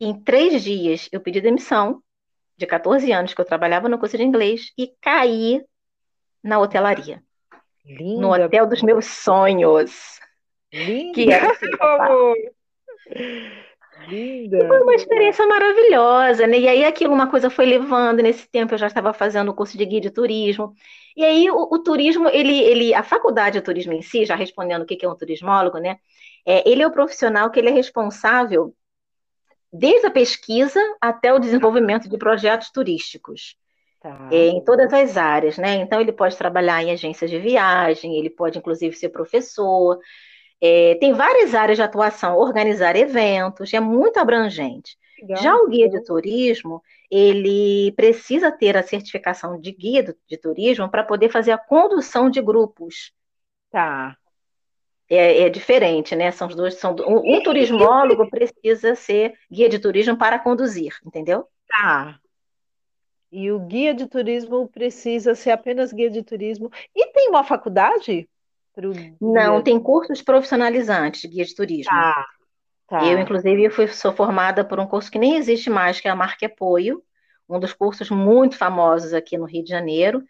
[0.00, 2.02] Em três dias eu pedi demissão
[2.56, 5.62] de 14 anos que eu trabalhava no curso de inglês e caí
[6.42, 7.22] na hotelaria.
[7.84, 8.20] Linda.
[8.20, 10.20] No hotel dos meus sonhos.
[10.72, 11.14] Linda.
[11.14, 11.52] Que era
[14.08, 14.58] Linda.
[14.58, 16.58] E foi uma experiência maravilhosa, né?
[16.58, 18.22] E aí aquilo, uma coisa foi levando.
[18.22, 20.74] Nesse tempo eu já estava fazendo o curso de guia de turismo.
[21.16, 24.82] E aí o, o, turismo, ele, ele, a faculdade de turismo em si, já respondendo
[24.82, 25.98] o que é um turismólogo, né?
[26.46, 28.74] É, ele é o profissional que ele é responsável
[29.74, 33.56] desde a pesquisa até o desenvolvimento de projetos turísticos.
[34.00, 34.28] Tá.
[34.30, 35.76] É, em todas as áreas, né?
[35.76, 39.98] Então, ele pode trabalhar em agências de viagem, ele pode, inclusive, ser professor.
[40.60, 44.96] É, tem várias áreas de atuação, organizar eventos, é muito abrangente.
[45.20, 45.42] Legal.
[45.42, 51.02] Já o guia de turismo, ele precisa ter a certificação de guia de turismo para
[51.02, 53.12] poder fazer a condução de grupos.
[53.70, 54.16] Tá
[55.14, 56.30] é, é, diferente, né?
[56.30, 61.46] São os dois, são um, um turismólogo precisa ser guia de turismo para conduzir, entendeu?
[61.68, 62.18] Tá.
[63.30, 66.70] E o guia de turismo precisa ser apenas guia de turismo.
[66.94, 68.28] E tem uma faculdade?
[69.20, 71.90] Não, tem cursos profissionalizantes de guia de turismo.
[71.90, 72.26] Tá.
[72.86, 73.04] tá.
[73.04, 76.16] Eu, inclusive, fui, sou formada por um curso que nem existe mais, que é a
[76.16, 77.02] Marca Apoio,
[77.48, 80.22] um dos cursos muito famosos aqui no Rio de Janeiro.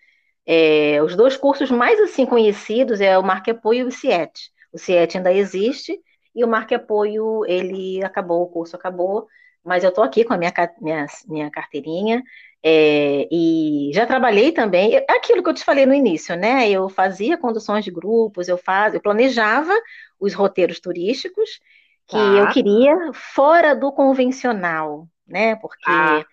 [0.46, 4.50] É, os dois cursos mais assim conhecidos é o Marca Apoio e o CIET.
[4.74, 5.98] O CIET ainda existe
[6.34, 9.28] e o Marque Apoio, ele acabou, o curso acabou,
[9.64, 12.22] mas eu estou aqui com a minha, minha, minha carteirinha
[12.66, 16.68] é, e já trabalhei também, aquilo que eu te falei no início, né?
[16.68, 19.72] Eu fazia conduções de grupos, eu, faz, eu planejava
[20.18, 21.60] os roteiros turísticos
[22.06, 22.18] que tá.
[22.18, 25.56] eu queria fora do convencional, né?
[25.56, 26.24] Porque ah.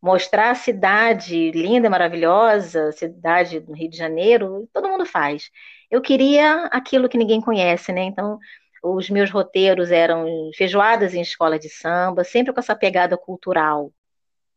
[0.00, 5.50] Mostrar a cidade linda, maravilhosa, cidade do Rio de Janeiro, todo mundo faz
[5.90, 8.02] eu queria aquilo que ninguém conhece, né?
[8.02, 8.38] Então,
[8.82, 13.92] os meus roteiros eram feijoadas em escola de samba, sempre com essa pegada cultural.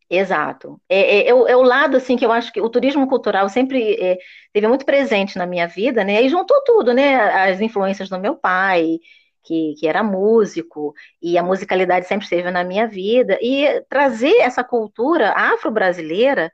[0.09, 0.79] Exato.
[0.89, 3.47] É, é, é, o, é, o, lado, assim, que eu acho que o turismo cultural
[3.47, 4.17] sempre é,
[4.51, 6.21] teve muito presente na minha vida, né?
[6.21, 7.15] E juntou tudo, né?
[7.49, 8.99] As influências do meu pai,
[9.43, 13.37] que, que era músico, e a musicalidade sempre esteve na minha vida.
[13.41, 16.51] E trazer essa cultura afro-brasileira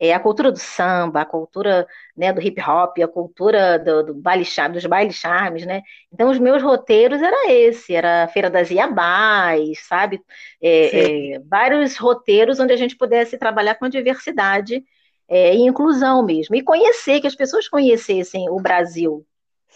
[0.00, 4.14] é, a cultura do samba, a cultura né, do hip hop, a cultura do, do
[4.14, 5.82] baile dos bailes charmes, né?
[6.10, 10.22] Então os meus roteiros era esse, era a Feira das Iabás, sabe?
[10.62, 14.82] É, é, vários roteiros onde a gente pudesse trabalhar com a diversidade
[15.28, 19.24] é, e inclusão mesmo, e conhecer, que as pessoas conhecessem o Brasil,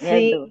[0.01, 0.49] né, do,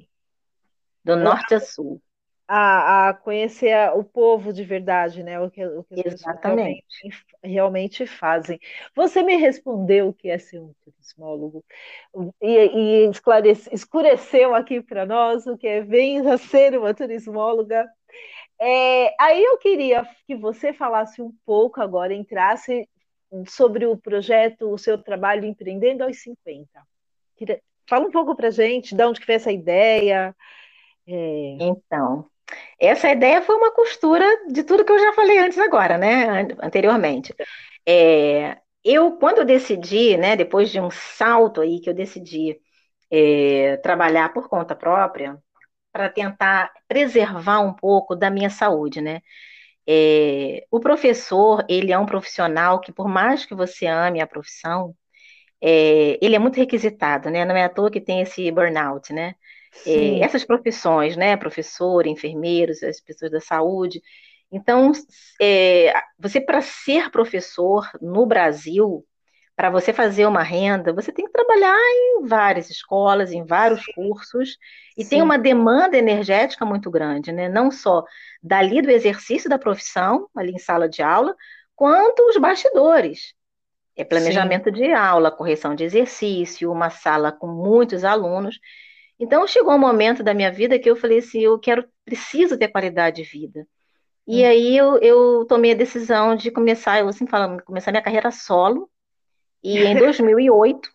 [1.04, 2.02] do norte a sul
[2.48, 5.40] a, a conhecer o povo de verdade, né?
[5.40, 6.84] O que, o que Exatamente.
[7.02, 8.60] Realmente, realmente, fazem.
[8.96, 11.64] Você me respondeu o que é ser um turismólogo
[12.42, 17.90] e, e esclarece, escureceu aqui para nós o que é venha ser uma turismóloga.
[18.60, 22.88] É, aí eu queria que você falasse um pouco agora, entrasse
[23.48, 26.68] sobre o projeto, o seu trabalho Empreendendo aos 50.
[27.90, 30.36] Fala um pouco para gente, de onde que foi essa ideia.
[31.08, 31.58] É...
[31.60, 32.26] Então,
[32.80, 36.48] essa ideia foi uma costura de tudo que eu já falei antes agora, né?
[36.62, 37.34] Anteriormente.
[37.88, 42.60] É, eu, quando eu decidi, né, depois de um salto aí que eu decidi
[43.12, 45.38] é, trabalhar por conta própria,
[45.92, 49.22] para tentar preservar um pouco da minha saúde, né?
[49.88, 54.96] É, o professor, ele é um profissional que, por mais que você ame a profissão,
[55.62, 57.46] é, ele é muito requisitado, né?
[57.46, 59.36] Não é à toa que tem esse burnout, né?
[59.86, 61.36] É, essas profissões, né?
[61.38, 64.02] Professor, enfermeiros, as pessoas da saúde.
[64.52, 64.92] Então,
[65.42, 69.06] é, você para ser professor no Brasil,
[69.56, 73.94] para você fazer uma renda, você tem que trabalhar em várias escolas, em vários Sim.
[73.94, 74.58] cursos,
[74.98, 75.10] e Sim.
[75.10, 77.50] tem uma demanda energética muito grande, né?
[77.50, 78.04] Não só
[78.42, 81.36] dali do exercício da profissão, ali em sala de aula,
[81.76, 83.34] quanto os bastidores.
[83.96, 84.72] É planejamento Sim.
[84.72, 88.60] de aula, correção de exercício, uma sala com muitos alunos.
[89.20, 92.68] Então chegou um momento da minha vida que eu falei assim, eu quero, preciso ter
[92.68, 93.68] qualidade de vida.
[94.28, 94.48] E hum.
[94.48, 98.90] aí eu, eu, tomei a decisão de começar, eu assim falando, começar minha carreira solo.
[99.64, 100.90] E em 2008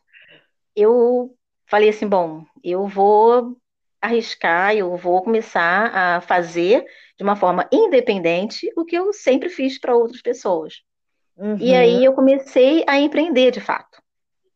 [0.74, 1.34] eu
[1.66, 3.56] falei assim, bom, eu vou
[4.00, 6.84] arriscar, eu vou começar a fazer
[7.16, 10.82] de uma forma independente o que eu sempre fiz para outras pessoas.
[11.36, 11.56] Uhum.
[11.58, 14.02] E aí eu comecei a empreender de fato.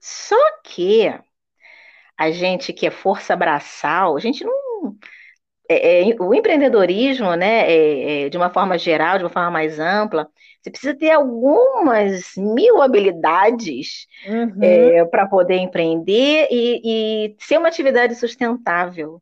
[0.00, 1.12] Só que
[2.22, 4.96] a gente que é força braçal, a gente não.
[5.68, 9.78] É, é, o empreendedorismo, né, é, é, de uma forma geral, de uma forma mais
[9.80, 10.28] ampla,
[10.60, 14.62] você precisa ter algumas mil habilidades uhum.
[14.62, 19.20] É, para poder empreender e, e, ser uma atividade sustentável.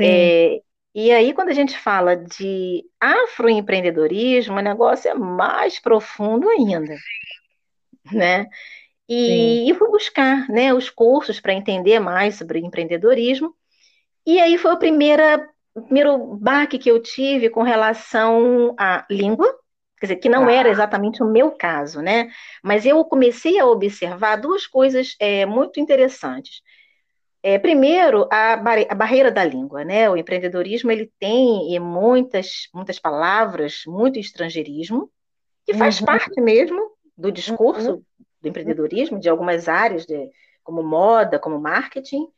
[0.00, 0.60] É,
[0.94, 6.94] e aí, quando a gente fala de afroempreendedorismo, o negócio é mais profundo ainda,
[8.12, 8.46] né?
[9.08, 13.54] E, e fui buscar né, os cursos para entender mais sobre empreendedorismo.
[14.26, 19.46] E aí foi a primeira, o primeiro baque que eu tive com relação à língua,
[19.98, 20.52] quer dizer, que não ah.
[20.52, 22.30] era exatamente o meu caso, né?
[22.62, 26.62] Mas eu comecei a observar duas coisas é, muito interessantes.
[27.42, 30.08] É, primeiro, a, bar a, barreira da língua, né?
[30.08, 35.10] O empreendedorismo ele tem muitas, muitas palavras, muito estrangeirismo,
[35.66, 36.06] que faz uhum.
[36.06, 36.80] parte mesmo
[37.14, 38.02] do discurso uhum
[38.44, 40.30] do empreendedorismo, de algumas áreas, de,
[40.62, 42.28] como moda, como marketing.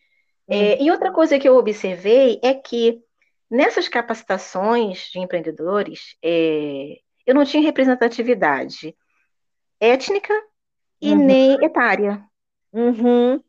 [0.48, 0.86] É, uhum.
[0.86, 3.02] e outra coisa que eu observei é que
[3.50, 8.94] nessas capacitações de empreendedores, é, eu não tinha representatividade
[9.80, 10.32] étnica
[11.00, 11.26] e uhum.
[11.26, 12.22] nem etária.
[12.72, 13.42] Uhum.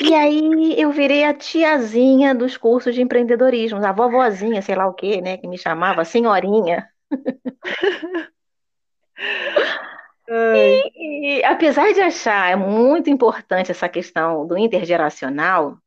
[0.00, 4.94] E aí eu virei a tiazinha dos cursos de empreendedorismo, a vovozinha, sei lá o
[4.94, 6.88] quê, né, que me chamava senhorinha.
[10.34, 15.78] E, e, apesar de achar muito importante essa questão do intergeracional,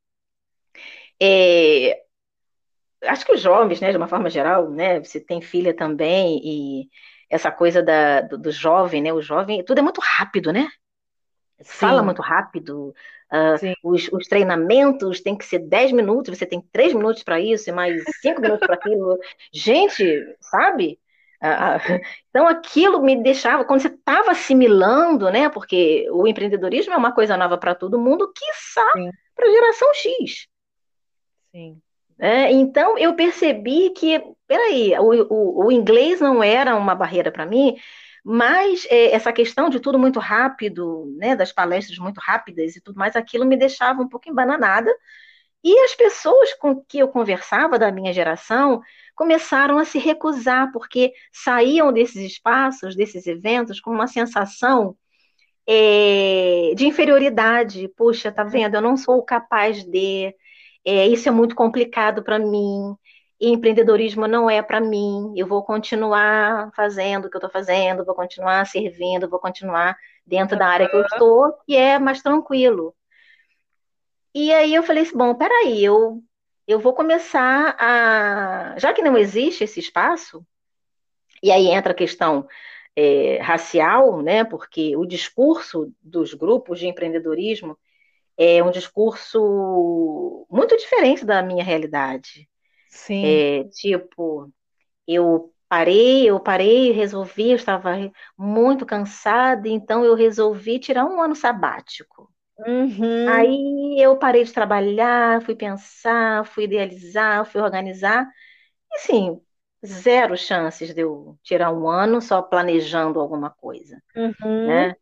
[1.21, 2.03] é,
[3.03, 6.89] acho que os jovens, né, de uma forma geral, né, você tem filha também, e
[7.29, 10.67] essa coisa da, do, do jovem, né, o jovem, tudo é muito rápido, né?
[11.63, 12.93] Fala muito rápido,
[13.31, 17.69] uh, os, os, treinamentos tem que ser 10 minutos, você tem 3 minutos para isso,
[17.69, 19.17] e mais 5 minutos para aquilo.
[19.53, 20.99] Gente, sabe?
[22.29, 25.47] Então, aquilo me deixava, quando você estava assimilando, né?
[25.49, 28.85] Porque o empreendedorismo é uma coisa nova para todo mundo, quiçá
[29.35, 30.47] para a geração X.
[31.51, 31.81] Sim.
[32.19, 37.45] É, então, eu percebi que, peraí, o, o, o inglês não era uma barreira para
[37.45, 37.75] mim,
[38.23, 42.97] mas é, essa questão de tudo muito rápido, né, das palestras muito rápidas e tudo
[42.97, 44.91] mais, aquilo me deixava um pouco embananada.
[45.65, 48.81] E as pessoas com que eu conversava da minha geração
[49.15, 54.95] começaram a se recusar, porque saíam desses espaços, desses eventos, com uma sensação
[55.67, 57.87] é, de inferioridade.
[57.97, 58.75] Puxa, tá vendo?
[58.75, 60.35] Eu não sou capaz de.
[60.85, 62.95] É, isso é muito complicado para mim.
[63.41, 68.15] empreendedorismo não é para mim, eu vou continuar fazendo o que eu estou fazendo, vou
[68.15, 72.95] continuar servindo, vou continuar dentro da área que eu estou, que é mais tranquilo.
[74.37, 76.21] E aí eu falei assim, bom, peraí, eu,
[76.67, 78.77] eu vou começar a...
[78.77, 80.45] Já que não existe esse espaço,
[81.41, 82.45] e aí entra a questão
[82.97, 87.79] é, racial, né, porque o discurso dos grupos de empreendedorismo
[88.37, 92.49] é um discurso muito diferente da minha realidade.
[92.89, 93.23] Sim.
[93.25, 94.51] É, tipo,
[95.07, 97.93] eu parei, eu parei, resolvi, eu estava
[98.37, 102.34] muito cansada, então eu resolvi tirar um ano sabático.
[102.59, 103.29] Uhum.
[103.29, 108.25] Aí eu parei de trabalhar, fui pensar, fui idealizar, fui organizar,
[108.93, 109.41] e sim,
[109.85, 114.67] zero chances de eu tirar um ano só planejando alguma coisa, uhum.
[114.67, 114.95] né?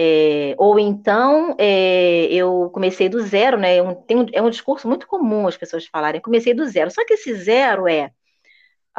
[0.00, 3.76] É, ou então é, eu comecei do zero, né?
[3.76, 6.90] É um, um, é um discurso muito comum as pessoas falarem, comecei do zero.
[6.90, 8.12] Só que esse zero é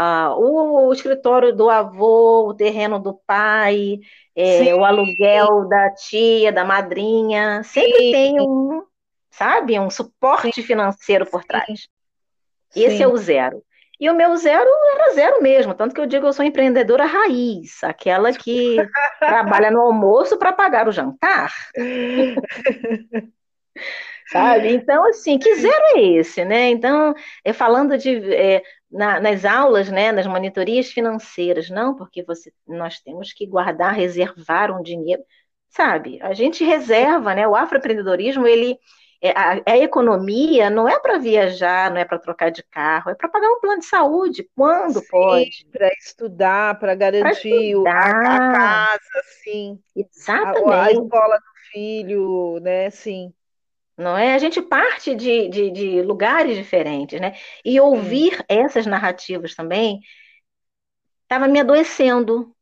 [0.02, 4.00] ah, o, escritório do avô, o terreno do pai,
[4.34, 7.62] é, o aluguel da tia, da madrinha.
[7.66, 8.12] Sempre Sim.
[8.14, 8.82] tem um,
[9.30, 11.90] sabe, um suporte financeiro por trás.
[12.70, 12.82] Sim.
[12.82, 13.62] Esse é o zero.
[14.00, 17.04] E o meu zero era zero mesmo, tanto que eu digo que eu sou empreendedora
[17.04, 18.78] raiz, aquela que
[19.20, 21.54] trabalha no almoço para pagar o jantar.
[24.32, 24.72] Sabe?
[24.76, 26.70] Então, assim, que zero é esse, né?
[26.70, 32.52] Então, é falando de é, na, nas aulas, né, nas monitorias financeiras, não, porque você,
[32.68, 35.24] nós temos que guardar, reservar um dinheiro,
[35.70, 36.20] sabe?
[36.22, 37.48] A gente reserva, né?
[37.48, 38.78] O afroempreendedorismo, ele
[39.22, 43.16] é, a, a economia não é para viajar, não é para trocar de carro, é
[43.16, 45.68] para pagar um plano de saúde, quando sim, pode.
[45.72, 48.16] Para estudar, para garantir estudar.
[48.16, 49.80] A, a, casa, sim.
[49.94, 50.72] Exatamente.
[50.72, 52.90] A, a, escola do filho, né?
[52.90, 53.34] Sim.
[54.00, 54.34] Não é?
[54.34, 57.34] A gente parte de, de, de lugares diferentes, né?
[57.66, 58.44] E ouvir sim.
[58.48, 60.00] essas narrativas também
[61.24, 62.56] estava me adoecendo,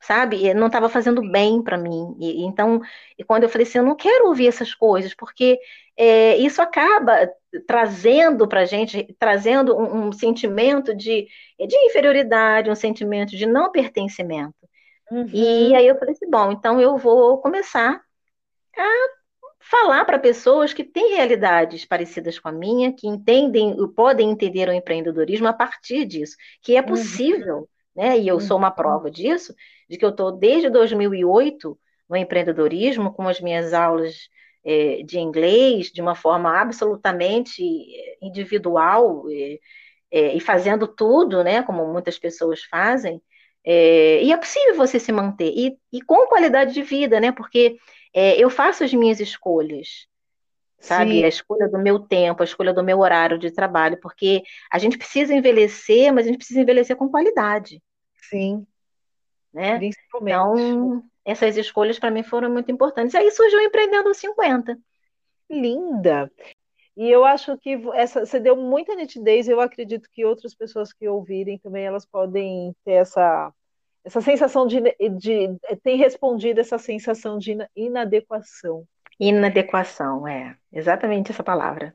[0.00, 0.52] sabe?
[0.52, 2.16] Não estava fazendo bem para mim.
[2.18, 2.80] E, então,
[3.16, 5.60] e quando eu falei assim, eu não quero ouvir essas coisas, porque
[5.96, 7.30] é, isso acaba
[7.68, 13.70] trazendo para a gente, trazendo um, um, sentimento de, de inferioridade, um sentimento de não
[13.70, 14.54] pertencimento.
[15.10, 15.26] Uhum.
[15.32, 18.02] E aí eu falei assim, bom, então eu vou começar
[18.76, 19.19] a
[19.60, 24.72] falar para pessoas que têm realidades parecidas com a minha, que entendem, podem entender o
[24.72, 26.86] empreendedorismo a partir disso, que é uhum.
[26.86, 27.56] possível.
[27.58, 28.18] Uhum né?
[28.18, 28.74] E eu sou uma uhum.
[28.74, 29.54] prova disso,
[29.88, 34.28] de que eu estou desde 2008 no empreendedorismo, com as minhas aulas
[34.64, 39.58] é, de inglês, de uma forma absolutamente é, individual é,
[40.10, 41.62] é, e fazendo tudo, né?
[41.62, 43.20] Como muitas pessoas fazem.
[43.64, 47.32] É, e é possível você se manter e, e com qualidade de vida, né?
[47.32, 47.76] Porque
[48.12, 50.08] é, eu faço as minhas escolhas
[50.80, 51.12] sabe?
[51.12, 51.24] Sim.
[51.24, 54.42] A escolha do meu tempo, a escolha do meu horário de trabalho, porque
[54.72, 57.82] a gente precisa envelhecer, mas a gente precisa envelhecer com qualidade.
[58.28, 58.66] Sim.
[59.52, 59.76] Né?
[59.76, 60.34] Principalmente.
[60.34, 63.14] Então, essas escolhas para mim foram muito importantes.
[63.14, 64.78] Aí surgiu o Empreendendo 50.
[65.50, 66.30] Linda!
[66.96, 71.08] E eu acho que essa, você deu muita nitidez, eu acredito que outras pessoas que
[71.08, 73.52] ouvirem também elas podem ter essa,
[74.04, 74.80] essa sensação de,
[75.18, 75.48] de
[75.82, 78.84] tem respondido essa sensação de inadequação.
[79.18, 81.94] Inadequação, é, exatamente essa palavra.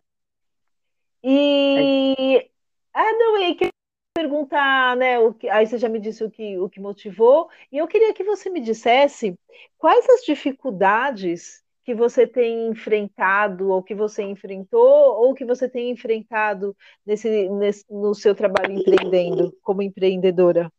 [1.23, 2.47] E
[2.93, 3.69] Adaway, que
[4.15, 5.19] perguntar, né?
[5.19, 8.13] O que, aí você já me disse o que, o que motivou, e eu queria
[8.13, 9.37] que você me dissesse
[9.77, 15.91] quais as dificuldades que você tem enfrentado, ou que você enfrentou, ou que você tem
[15.91, 20.71] enfrentado nesse, nesse, no seu trabalho empreendendo, como empreendedora?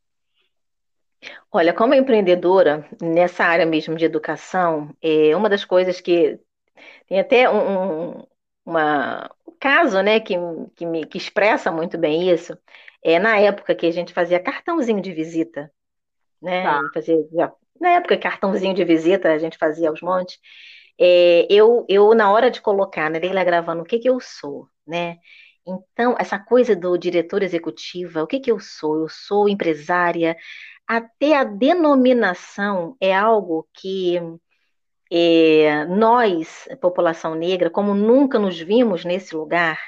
[1.51, 6.39] Olha, como empreendedora, nessa área mesmo de educação, é uma das coisas que
[7.09, 8.27] tem até um, um
[8.67, 10.35] uma, um caso né, que,
[10.75, 12.59] que, me, que expressa muito bem isso,
[13.03, 15.71] é, na época que a gente fazia cartãozinho de visita,
[16.43, 16.65] né?
[16.65, 16.81] Tá.
[16.93, 17.17] Fazia,
[17.81, 20.39] na época, cartãozinho de visita, a gente fazia aos montes.
[20.99, 24.69] É, eu, eu, na hora de colocar, né, Leila gravando, o que que eu sou,
[24.87, 25.19] né?
[25.65, 29.01] Então, essa coisa do diretor executiva, o que que eu sou?
[29.01, 30.37] Eu sou empresária.
[30.87, 34.21] Até a denominação é algo que
[35.11, 39.79] é, nós, população negra, como nunca nos vimos nesse lugar,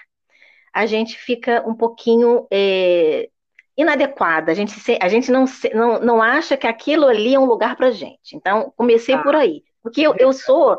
[0.73, 3.29] a gente fica um pouquinho é,
[3.77, 4.53] inadequada.
[4.53, 5.45] A gente, a gente não,
[5.75, 8.35] não, não acha que aquilo ali é um lugar para gente.
[8.35, 9.63] Então, comecei ah, por aí.
[9.83, 10.79] Porque eu, eu sou,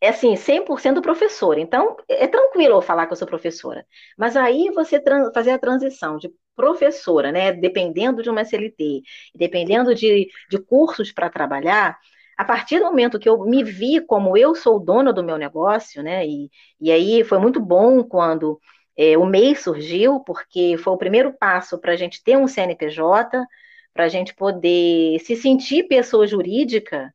[0.00, 1.60] é assim, 100% professora.
[1.60, 3.86] Então, é tranquilo eu falar que eu sou professora.
[4.18, 5.02] Mas aí você
[5.32, 9.02] fazer a transição de professora, né, dependendo de uma CLT,
[9.34, 11.98] dependendo de, de cursos para trabalhar,
[12.36, 16.02] a partir do momento que eu me vi como eu sou dona do meu negócio,
[16.02, 16.50] né, e,
[16.80, 18.60] e aí foi muito bom quando
[18.96, 23.44] É, o MEI surgiu porque foi o primeiro passo para a gente ter um CNPJ,
[23.92, 27.12] para a gente poder se sentir pessoa jurídica,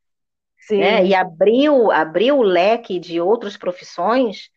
[0.75, 1.05] né?
[1.05, 4.49] E abriu, abriu o leque de outras profissões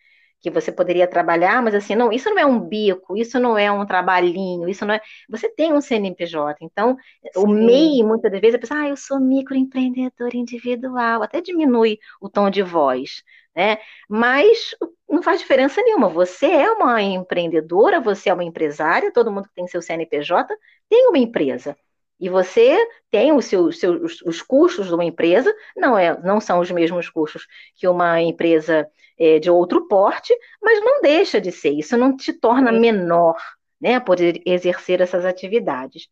[0.42, 3.70] que você poderia trabalhar, mas assim, não, isso não é um bico, isso não é
[3.70, 5.00] um trabalhinho, isso não é.
[5.28, 6.96] Você tem um CNPJ, então
[7.32, 7.40] Sim.
[7.44, 12.28] o MEI, muitas das vezes, a pessoa, ah, eu sou microempreendedor individual, até diminui o
[12.28, 13.22] tom de voz,
[13.54, 13.78] né?
[14.08, 14.74] Mas
[15.08, 16.08] não faz diferença nenhuma.
[16.08, 20.56] Você é uma empreendedora, você é uma empresária, todo mundo que tem seu CNPJ
[20.88, 21.76] tem uma empresa.
[22.22, 22.78] E você
[23.10, 27.10] tem os seus, seus os custos de uma empresa, não, é, não são os mesmos
[27.10, 31.70] custos que uma empresa é, de outro porte, mas não deixa de ser.
[31.70, 33.36] Isso não te torna menor,
[33.80, 36.06] né, por exercer essas atividades.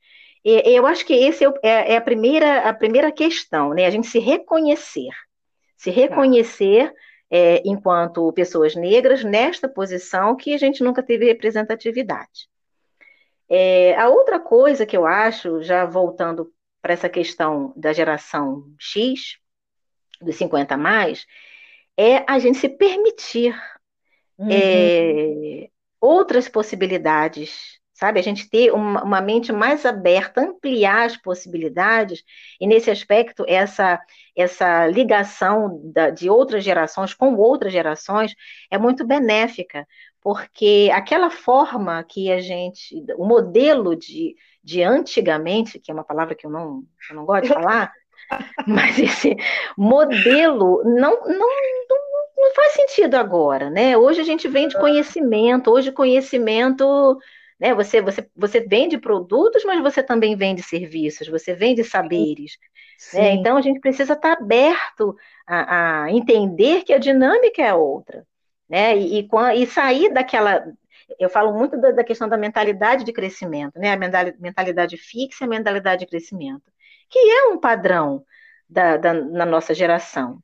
[0.45, 3.91] E, eu acho que esse é, é, é, a, primeira, a primeira questão, né, a
[3.91, 5.13] gente se reconhecer.
[5.77, 5.97] Se tá.
[5.97, 6.93] reconhecer
[7.31, 12.50] é, enquanto pessoas negras nesta posição que a gente nunca teve representatividade.
[13.51, 19.39] É, a outra coisa que eu acho, já voltando para essa questão da geração X,
[20.23, 21.27] dos 50 a mais,
[21.97, 23.55] é a gente se permitir
[24.39, 24.49] uhum.
[24.51, 25.69] é,
[26.01, 28.21] outras possibilidades, sabe?
[28.21, 32.23] A gente ter uma, uma, mente mais aberta, ampliar as possibilidades,
[32.59, 34.01] e nesse aspecto, essa,
[34.35, 38.35] essa ligação da, de outras gerações com outras gerações
[38.71, 39.87] é muito benéfica,
[40.23, 46.35] porque aquela forma que a gente, o modelo de, de antigamente, que é uma palavra
[46.35, 47.93] que eu não, eu não gosto de falar,
[48.69, 49.35] mas esse
[49.77, 51.49] modelo não, não,
[51.89, 51.99] não,
[52.37, 53.97] não faz sentido agora, né?
[53.97, 57.19] Hoje a gente vende conhecimento, hoje conhecimento,
[57.59, 57.75] né?
[57.75, 62.59] Você, você, você vende produtos, mas você também vende serviços, você vende saberes.
[63.15, 63.33] Né?
[63.33, 65.17] Então a gente precisa estar aberto
[65.47, 68.27] a, a entender que a dinâmica é outra
[68.71, 68.97] né?
[68.97, 70.65] E, e, e sair daquela.
[71.19, 73.93] Eu falo muito da, da, questão da mentalidade de crescimento, né?
[73.93, 73.97] A
[74.39, 76.63] mentalidade fixa e a mentalidade de crescimento,
[77.11, 78.25] que é um padrão
[78.69, 80.41] da, da na nossa geração.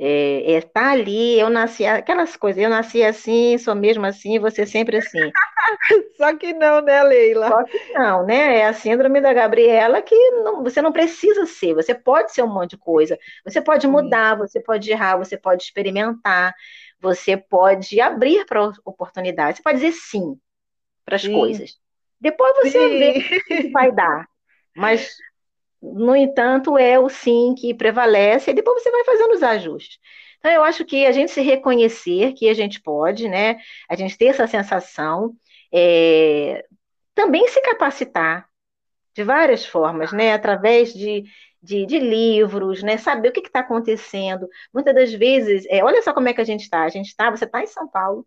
[0.00, 4.64] É, é, tá ali, eu nasci, aquelas coisas, eu nasci assim, sou mesmo assim, você
[4.64, 5.18] sempre assim.
[6.16, 7.48] Só que não, né, Leila?
[7.48, 8.58] Só que não, né?
[8.58, 12.52] É a síndrome da Gabriela que não, você não precisa ser, você pode ser um
[12.52, 16.54] monte de coisa, você pode mudar, você pode errar, você pode experimentar,
[17.00, 20.38] você pode abrir para oportunidades, você pode dizer sim
[21.04, 21.78] para as coisas.
[22.20, 22.98] Depois você sim.
[22.98, 24.28] vê o que vai dar.
[24.76, 25.16] Mas,
[25.80, 29.98] no entanto, é o sim que prevalece, e depois você vai fazendo os ajustes.
[30.38, 33.58] Então, eu acho que a gente se reconhecer que a gente pode, né?
[33.88, 35.34] A gente ter essa sensação,
[35.72, 36.64] é,
[37.14, 38.48] também se capacitar
[39.18, 40.32] de várias formas, né?
[40.32, 41.24] Através de
[41.60, 42.96] de, de livros, né?
[42.96, 44.48] Saber o que está acontecendo.
[44.72, 46.84] Muitas das vezes, é, olha só como é que a gente está.
[46.84, 48.24] A gente está, você está em São Paulo,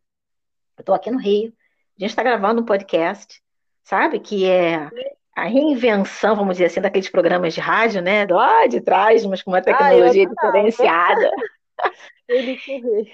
[0.78, 1.54] eu estou aqui no Rio,
[1.98, 3.42] a gente está gravando um podcast,
[3.86, 4.20] sabe?
[4.20, 4.90] Que é
[5.34, 8.26] a reinvenção, vamos dizer assim, daqueles programas de rádio, né?
[8.26, 11.32] Lá de trás, mas com uma tecnologia ah, diferenciada.
[12.28, 13.06] Ele correu.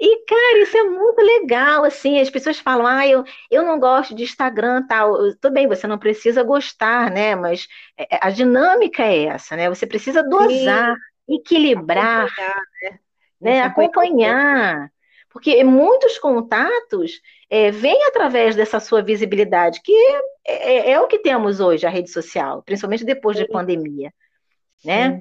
[0.00, 4.14] E, cara, isso é muito legal, assim, as pessoas falam, ah, eu, eu não gosto
[4.14, 5.14] de Instagram, tal.
[5.34, 7.36] Tudo bem, você não precisa gostar, né?
[7.36, 9.68] Mas é, é, a dinâmica é essa, né?
[9.68, 10.94] Você precisa dosar,
[11.28, 11.34] Sim.
[11.34, 12.98] equilibrar, acompanhar, né?
[13.40, 13.62] né?
[13.62, 14.92] acompanhar.
[15.28, 17.20] Porque muitos contatos
[17.50, 19.92] é, vêm através dessa sua visibilidade, que
[20.46, 23.44] é, é, é, o que temos hoje, a rede social, principalmente depois Sim.
[23.44, 24.14] de pandemia,
[24.82, 25.12] né?
[25.12, 25.20] Sim.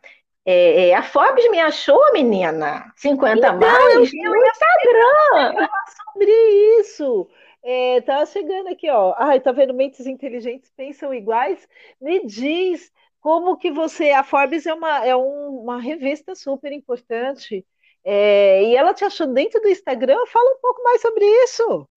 [0.52, 2.92] É, é, a Forbes me achou, menina.
[2.96, 5.68] 50 então, mais no Instagram.
[6.04, 6.32] sobre
[6.80, 7.30] isso.
[7.62, 9.14] É, tá chegando aqui, ó.
[9.20, 9.76] Ai, tá vendo?
[9.76, 11.68] Mentes inteligentes pensam iguais.
[12.02, 12.92] Me diz
[13.22, 14.10] como que você.
[14.10, 17.64] A Forbes é uma, é um, uma revista super importante.
[18.04, 20.18] É, e ela te achou dentro do Instagram?
[20.26, 21.88] Fala um pouco mais sobre isso.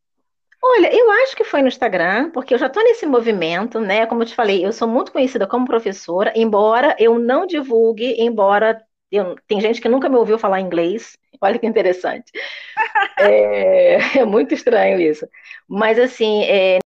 [0.65, 4.07] Olha, eu acho que foi no Instagram, porque eu já estou nesse movimento, né?
[4.07, 8.81] Como eu te falei, eu sou muito conhecida como professora, embora eu não divulgue, embora
[9.11, 11.19] eu, tem gente que nunca me ouviu falar inglês.
[11.43, 12.31] Olha que interessante.
[13.19, 15.27] é, é, muito estranho isso.
[15.69, 16.79] Mas assim, é,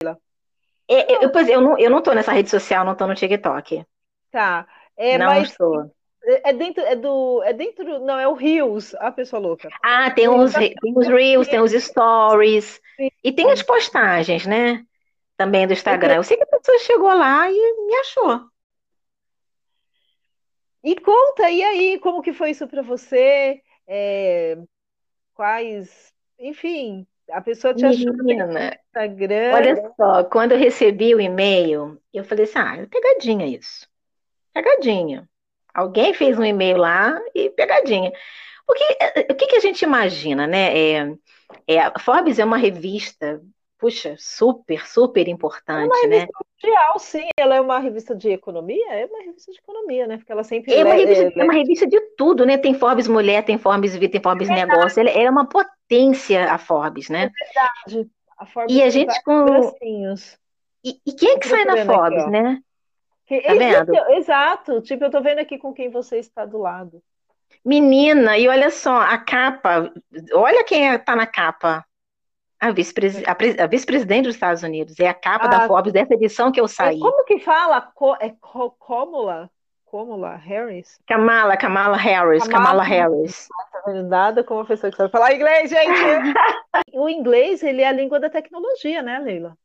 [0.89, 3.85] é, eu, pois, eu, não, tô nessa rede social, não estou no TikTok.
[4.31, 4.67] Tá.
[4.97, 5.91] É, não mas, estou.
[6.27, 9.69] É dentro, é do, é dentro, não, é o Reels, a pessoa louca.
[9.81, 13.11] Ah, tem os, tem os Reels, tem os Stories, Sim.
[13.23, 14.85] e tem as postagens, né?
[15.37, 16.17] Também do Instagram.
[16.17, 18.41] Eu sei que a pessoa chegou lá e me achou.
[20.83, 23.61] E conta, e aí, como que foi isso para você?
[23.87, 24.59] É,
[25.33, 29.55] quais, enfim, a pessoa te achou Menina, no Instagram.
[29.55, 33.89] Olha só, quando eu recebi o e-mail, eu falei assim, ah, é pegadinha isso.
[34.53, 35.29] Pegadinha.
[35.77, 38.11] Alguém fez um e-mail lá e pegadinha.
[38.67, 40.77] Porque eh, o que, que a gente imagina, né?
[40.77, 41.15] É,
[41.67, 43.41] é, a Forbes é uma revista
[43.79, 46.27] puxa, super, super importante, é uma né?
[46.65, 50.17] Mundial, sim, ela é uma revista de economia, é uma revista de economia, né?
[50.17, 52.57] Porque ela sempre é uma, revista, é uma revista de tudo, né?
[52.57, 56.57] Tem Forbes Mulher, tem Forbes Vida, tem Forbes é Negócio, ela é uma potência a
[56.57, 57.25] Forbes, né?
[57.25, 58.11] É verdade.
[58.39, 59.75] A Forbes e a gente com
[60.85, 62.61] e, e, quem é que sai na Forbes, aqui, né?
[63.27, 63.93] Que, tá vendo?
[64.11, 67.03] Exato, tipo, eu tô vendo aqui com quem você está do lado.
[67.65, 69.93] Menina, e olha só, a capa,
[70.33, 71.85] olha quem está na capa.
[72.59, 74.99] A vice-presidente vice dos Estados Unidos.
[74.99, 76.99] É a capa ah, da Forbes dessa edição que eu saí.
[76.99, 77.81] Como que fala?
[77.81, 79.51] Co, é co, Kamala?
[79.91, 80.99] Kamala Harris?
[81.07, 83.49] Kamala, Kamala Harris, Kamala, Kamala Harris.
[83.85, 85.91] Tá nada como uma pessoa que sabe falar inglês, gente!
[86.93, 89.57] o inglês, ele é a língua da tecnologia, né, Leila?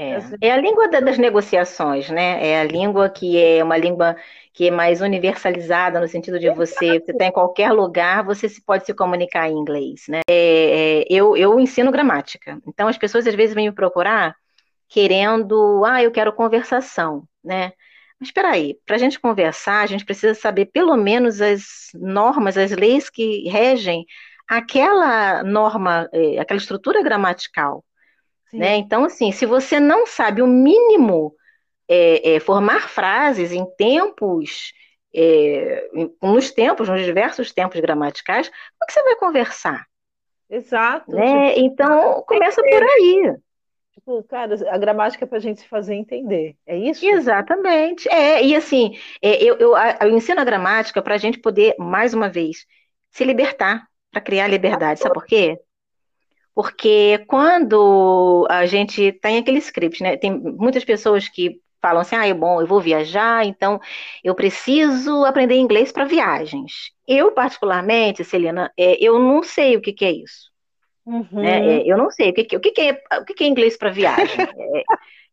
[0.00, 2.46] É, é a língua das negociações, né?
[2.46, 4.16] É a língua que é uma língua
[4.54, 8.64] que é mais universalizada no sentido de você, você está em qualquer lugar, você se
[8.64, 10.22] pode se comunicar em inglês, né?
[10.26, 14.34] É, é, eu, eu ensino gramática, então as pessoas às vezes vêm me procurar
[14.88, 17.72] querendo, ah, eu quero conversação, né?
[18.18, 22.56] Mas espera aí, para a gente conversar, a gente precisa saber pelo menos as normas,
[22.56, 24.06] as leis que regem
[24.48, 27.84] aquela norma, é, aquela estrutura gramatical.
[28.52, 28.76] Né?
[28.76, 31.34] Então, assim, se você não sabe o mínimo
[31.88, 34.72] é, é, formar frases em tempos,
[35.14, 35.88] é,
[36.22, 39.86] nos tempos, nos diversos tempos gramaticais, como é que você vai conversar?
[40.48, 41.12] Exato.
[41.12, 41.50] Né?
[41.54, 43.34] Tipo, então, começa por aí.
[43.92, 46.56] Tipo, cara, a gramática é para a gente se fazer entender.
[46.66, 47.04] É isso?
[47.04, 48.08] Exatamente.
[48.08, 52.14] É, e assim, é, eu, eu, eu ensino a gramática para a gente poder, mais
[52.14, 52.66] uma vez,
[53.10, 55.00] se libertar, para criar liberdade.
[55.00, 55.58] Sabe por quê?
[56.60, 60.18] Porque quando a gente tem aquele script, né?
[60.18, 63.80] Tem muitas pessoas que falam assim: ah, é bom, eu vou viajar, então
[64.22, 66.92] eu preciso aprender inglês para viagens.
[67.08, 70.50] Eu, particularmente, Celina, é, eu não sei o que, que é isso.
[71.06, 71.26] Uhum.
[71.32, 71.78] Né?
[71.78, 73.46] É, eu não sei o que, que, o que, que, é, o que, que é
[73.46, 74.46] inglês para viagem.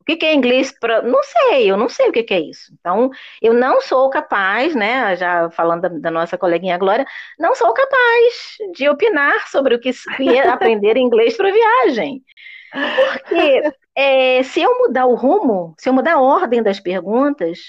[0.08, 1.02] Que, que é inglês para.
[1.02, 2.74] Não sei, eu não sei o que, que, é isso.
[2.80, 3.10] Então,
[3.42, 5.16] eu não sou capaz, né?
[5.18, 7.06] Já falando da, da nossa coleguinha Glória,
[7.38, 9.92] não sou capaz de opinar sobre o que
[10.22, 12.24] é aprender inglês para viagem.
[12.72, 13.64] Porque
[13.96, 17.60] é, se eu mudar o rumo, se eu mudar a ordem das perguntas,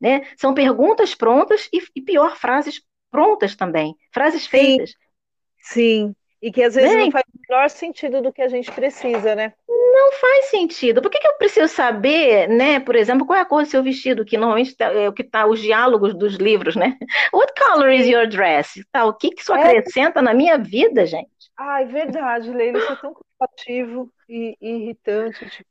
[0.00, 0.22] né?
[0.36, 2.80] São perguntas prontas e, e pior, frases
[3.10, 4.92] prontas também, frases feitas.
[5.60, 6.14] Sim.
[6.40, 7.04] E que às vezes né?
[7.04, 9.52] não faz o menor sentido do que a gente precisa, né?
[9.68, 11.02] Não faz sentido.
[11.02, 12.78] Por que, que eu preciso saber, né?
[12.78, 15.22] Por exemplo, qual é a cor do seu vestido, que normalmente tá, é o que
[15.22, 16.96] está os diálogos dos livros, né?
[17.32, 18.80] What color is your dress?
[18.92, 19.62] Tá, o que, que isso é.
[19.62, 21.28] acrescenta na minha vida, gente?
[21.58, 25.44] Ai, verdade, Leila, isso é tão cansativo e, e irritante.
[25.50, 25.67] Tipo,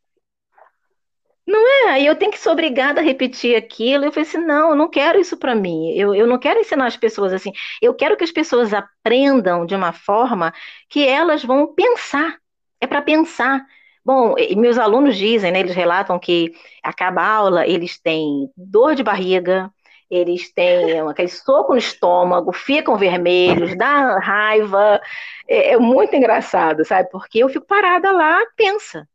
[1.48, 1.91] não é?
[1.91, 4.06] Aí eu tenho que ser obrigada a repetir aquilo.
[4.06, 5.91] Eu falei assim: não, eu não quero isso para mim.
[5.93, 7.52] Eu, eu não quero ensinar as pessoas assim.
[7.82, 10.54] Eu quero que as pessoas aprendam de uma forma
[10.89, 12.38] que elas vão pensar.
[12.82, 13.66] É para pensar.
[14.04, 19.04] Bom, meus alunos dizem, né, eles relatam que acaba a aula, eles têm dor de
[19.04, 19.70] barriga,
[20.10, 25.02] eles têm aquele soco no estômago, ficam vermelhos, dá raiva.
[25.48, 27.10] É, é muito engraçado, sabe?
[27.10, 29.08] Porque eu fico parada lá, pensa.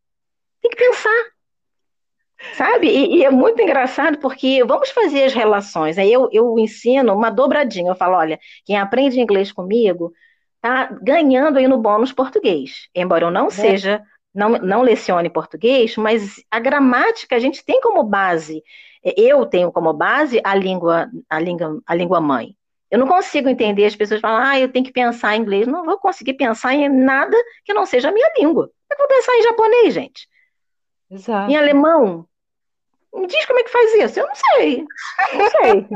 [0.63, 1.32] Tem que pensar.
[2.55, 2.89] Sabe?
[2.89, 5.99] E, e, é muito engraçado porque vamos fazer as relações.
[5.99, 7.91] Aí eu, eu ensino uma dobradinha.
[7.91, 10.13] Eu falo: olha, quem aprende inglês comigo
[10.61, 12.89] tá ganhando aí no bônus português.
[12.95, 13.51] Embora eu não é.
[13.51, 14.03] seja,
[14.35, 18.63] não, não lecione português, mas a gramática a gente tem como base.
[19.17, 22.55] Eu tenho como base a língua, a língua, a língua mãe.
[22.91, 25.67] Eu não consigo entender as pessoas falam, ah, eu tenho que pensar em inglês.
[25.67, 28.71] Não vou conseguir pensar em nada que não seja a minha língua.
[28.91, 30.29] Eu vou pensar em japonês, gente.
[31.11, 31.51] Exato.
[31.51, 32.27] Em alemão,
[33.15, 34.21] me diz como é que faz isso.
[34.21, 34.87] Eu não sei.
[35.35, 35.89] Não sei.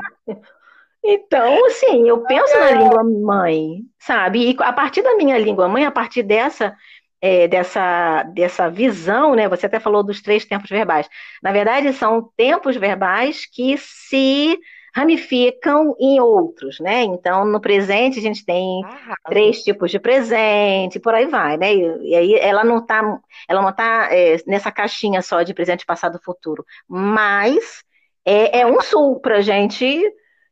[1.09, 4.51] Então, assim, eu penso na língua mãe, sabe?
[4.51, 6.77] E a partir da minha língua mãe, a partir dessa,
[7.21, 9.49] é, dessa, dessa visão, né?
[9.49, 11.09] Você até falou dos três tempos verbais.
[11.43, 14.59] Na verdade, são tempos verbais que se
[14.97, 17.03] ramificam em outros, né?
[17.03, 21.75] Então, no presente a gente tem ah, três tipos de presente, por aí vai, né?
[21.75, 25.85] E, e aí ela não está, ela não tá é, nessa caixinha só de presente,
[25.85, 27.85] passado, futuro, mas
[28.25, 30.03] é, é um sul para a gente,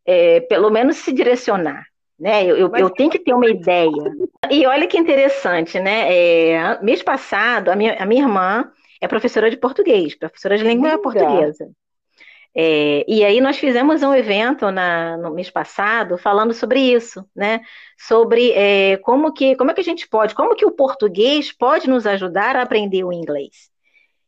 [0.04, 1.86] é, pelo menos se direcionar,
[2.20, 2.44] né?
[2.44, 3.90] Eu, eu, eu, tenho que ter uma ideia.
[4.50, 6.14] E olha que interessante, né?
[6.14, 8.70] É, mês passado a minha, a minha irmã
[9.00, 11.66] é professora de português, professora de língua portuguesa.
[12.56, 17.60] É, e aí nós fizemos um evento na, no mês passado falando sobre isso, né?
[17.98, 21.88] Sobre é, como que como é que a gente pode, como que o português pode
[21.88, 23.72] nos ajudar a aprender o inglês.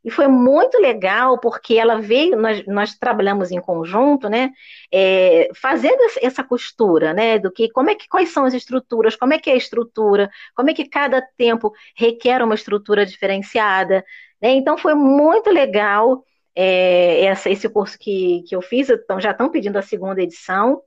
[0.04, 4.50] E foi muito legal porque ela veio, nós, nós trabalhamos em conjunto, né?
[4.92, 7.38] É, fazendo essa costura, né?
[7.38, 10.30] Do que como é que quais são as estruturas, como é que é a estrutura,
[10.54, 14.04] como é que cada tempo requer uma estrutura diferenciada.
[14.40, 14.50] Né?
[14.50, 16.24] Então foi muito legal
[16.56, 20.82] é, essa, esse curso que, que eu fiz, então, já estão pedindo a segunda edição.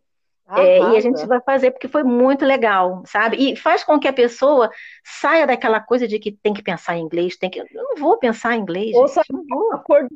[0.52, 3.38] É, e a gente vai fazer porque foi muito legal, sabe?
[3.38, 4.72] E faz com que a pessoa
[5.04, 7.60] saia daquela coisa de que tem que pensar em inglês, tem que.
[7.60, 8.96] Eu não vou pensar em inglês.
[8.96, 10.10] Ou sabe um acordo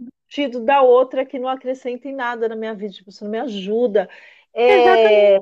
[0.63, 4.09] da outra que não acrescenta em nada na minha vida, tipo, isso não me ajuda.
[4.51, 5.37] É,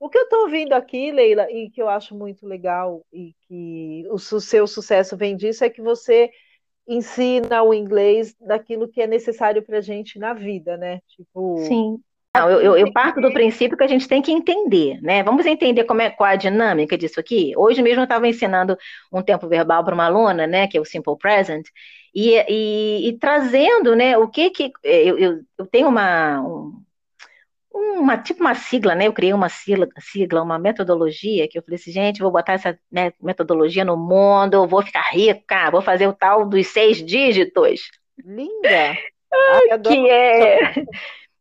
[0.00, 4.06] o que eu estou ouvindo aqui, Leila, e que eu acho muito legal, e que
[4.10, 6.30] o seu sucesso vem disso, é que você
[6.88, 11.00] ensina o inglês daquilo que é necessário para a gente na vida, né?
[11.08, 12.00] Tipo, Sim.
[12.34, 15.22] Não, eu, eu, parto do princípio que a gente tem que entender, né?
[15.22, 17.52] Vamos entender como é, qual é a dinâmica disso aqui.
[17.56, 18.76] Hoje mesmo eu estava ensinando
[19.12, 20.68] um tempo verbal para uma aluna, né?
[20.68, 21.66] Que é o Simple Present,
[22.14, 24.16] e, e, e trazendo, né?
[24.16, 26.82] O que que eu, eu, eu tenho uma um,
[27.72, 29.06] uma tipo uma sigla, né?
[29.06, 32.78] Eu criei uma sigla, sigla, uma metodologia que eu falei assim, gente, vou botar essa
[32.90, 37.90] né, metodologia no mundo, vou ficar rica, vou fazer o tal dos seis dígitos.
[38.24, 38.96] Linda.
[39.32, 40.74] Ai, que é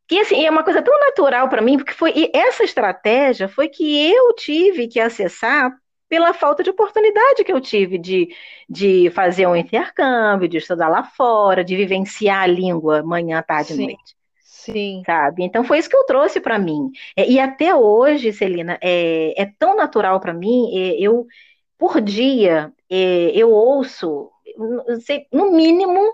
[0.07, 3.69] que assim, é uma coisa tão natural para mim, porque foi e essa estratégia foi
[3.69, 5.71] que eu tive que acessar
[6.09, 8.33] pela falta de oportunidade que eu tive de,
[8.69, 13.77] de fazer um intercâmbio, de estudar lá fora, de vivenciar a língua manhã, tarde e
[13.77, 14.15] noite.
[14.47, 15.03] Sim.
[15.05, 15.43] Sabe?
[15.43, 16.89] Então foi isso que eu trouxe para mim.
[17.17, 21.27] É, e até hoje, Celina, é, é tão natural para mim, é, eu,
[21.77, 24.31] por dia, é, eu ouço,
[25.01, 26.13] sei, no mínimo,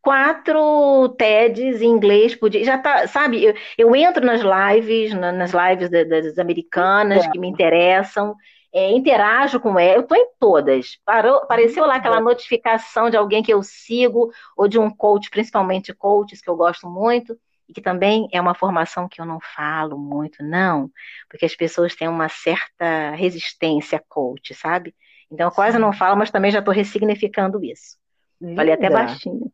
[0.00, 2.64] quatro TEDs em inglês por dia.
[2.64, 7.30] Já tá, sabe, eu, eu entro nas lives, na, nas lives da, das americanas é.
[7.30, 8.36] que me interessam,
[8.72, 10.98] é, interajo com ela, eu estou em todas.
[11.04, 15.92] Parou, apareceu lá aquela notificação de alguém que eu sigo, ou de um coach, principalmente
[15.92, 17.36] coaches, que eu gosto muito,
[17.68, 20.90] e que também é uma formação que eu não falo muito, não,
[21.28, 24.94] porque as pessoas têm uma certa resistência a coach, sabe?
[25.30, 27.96] Então, eu quase não falo, mas também já estou ressignificando isso.
[28.40, 28.56] Linda.
[28.56, 29.52] Falei até baixinho.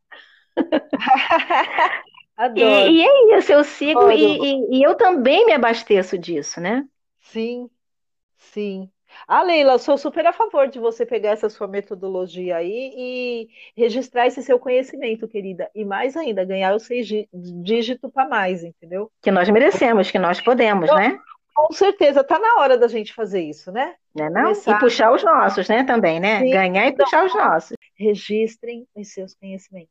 [2.56, 6.84] e, e, é isso, eu sigo e, e, e, eu também me abasteço disso, né?
[7.20, 7.70] Sim,
[8.36, 8.90] sim.
[9.26, 14.26] Ah, Leila, sou super a favor de você pegar essa sua metodologia aí e registrar
[14.26, 15.70] esse seu conhecimento, querida.
[15.74, 19.10] E mais ainda, ganhar o seis dígito para mais, entendeu?
[19.22, 21.18] Que nós merecemos, que nós podemos, então, né?
[21.54, 23.94] Com certeza, tá na hora da gente fazer isso, né?
[24.14, 24.52] Não, é não?
[24.52, 26.40] E puxar os nossos, né, também, né?
[26.40, 26.50] Sim.
[26.50, 27.76] Ganhar e puxar os nossos.
[27.94, 29.90] Registrem os seus conhecimentos.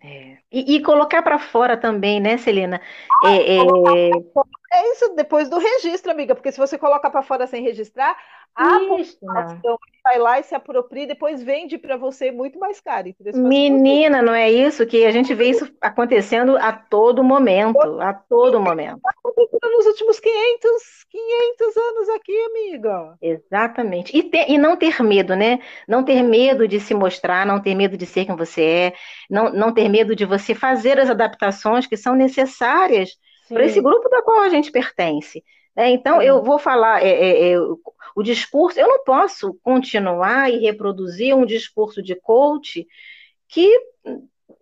[0.00, 0.36] É.
[0.52, 2.80] E, e, colocar para fora também, né, Celina?
[3.24, 3.60] Ah, é, é...
[4.70, 8.16] é, isso depois do registro, amiga, porque se você colocar para fora sem registrar,
[8.54, 13.14] a população vai lá e se apropria e depois vende para você muito mais caro.
[13.34, 18.60] Menina, não é isso que a gente vê isso acontecendo a todo momento, a todo
[18.60, 19.00] momento.
[19.62, 23.16] Nos últimos 500, 500 anos aqui, amiga.
[23.22, 24.16] Exatamente.
[24.16, 25.60] E, ter, e não ter medo, né?
[25.86, 28.92] Não ter medo de se mostrar, não ter medo de ser quem você é,
[29.30, 33.10] não, não ter medo de você fazer as adaptações que são necessárias
[33.48, 35.42] para esse grupo da qual a gente pertence.
[35.76, 37.58] É, então, eu vou falar, é, é, é,
[38.16, 42.84] o discurso, eu não posso continuar e reproduzir um discurso de coach
[43.46, 43.80] que,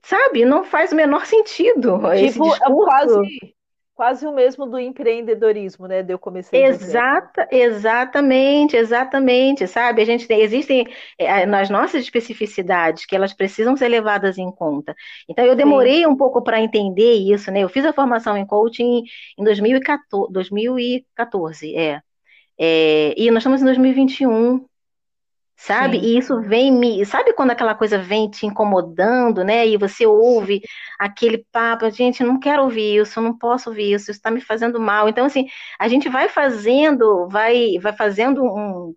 [0.02, 1.96] sabe, não faz o menor sentido.
[2.04, 2.62] Tipo, esse discurso.
[2.62, 3.55] É quase,
[3.96, 6.02] quase o mesmo do empreendedorismo, né?
[6.02, 10.02] De eu comecei Exata, exatamente, exatamente, sabe?
[10.02, 10.86] A gente tem, existem
[11.18, 14.94] é, nas nossas especificidades que elas precisam ser levadas em conta.
[15.26, 16.06] Então eu demorei Sim.
[16.06, 17.60] um pouco para entender isso, né?
[17.60, 19.02] Eu fiz a formação em coaching
[19.38, 22.02] em 2014, 2014 é.
[22.60, 23.14] é.
[23.16, 24.66] E nós estamos em 2021,
[25.56, 25.98] sabe?
[25.98, 26.00] Sim.
[26.00, 29.66] E isso vem me, sabe quando aquela coisa vem te incomodando, né?
[29.66, 30.60] E você ouve
[30.98, 34.78] aquele papo, gente, não quero ouvir isso, não posso ouvir isso, isso está me fazendo
[34.80, 35.08] mal.
[35.08, 35.46] Então, assim,
[35.78, 38.94] a gente vai fazendo, vai, vai fazendo um,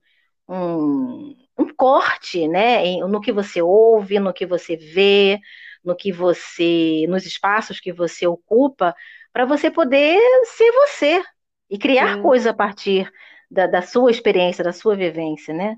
[0.48, 2.98] um, um corte, né?
[3.08, 5.40] No que você ouve, no que você vê,
[5.84, 8.96] no que você, nos espaços que você ocupa,
[9.32, 11.24] para você poder ser você
[11.70, 12.22] e criar Sim.
[12.22, 13.12] coisa a partir
[13.50, 15.78] da, da sua experiência, da sua vivência, né?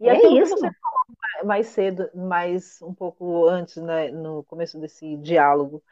[0.00, 0.56] E é isso.
[0.56, 5.82] você falou mais cedo, mais um pouco antes, né, no começo desse diálogo,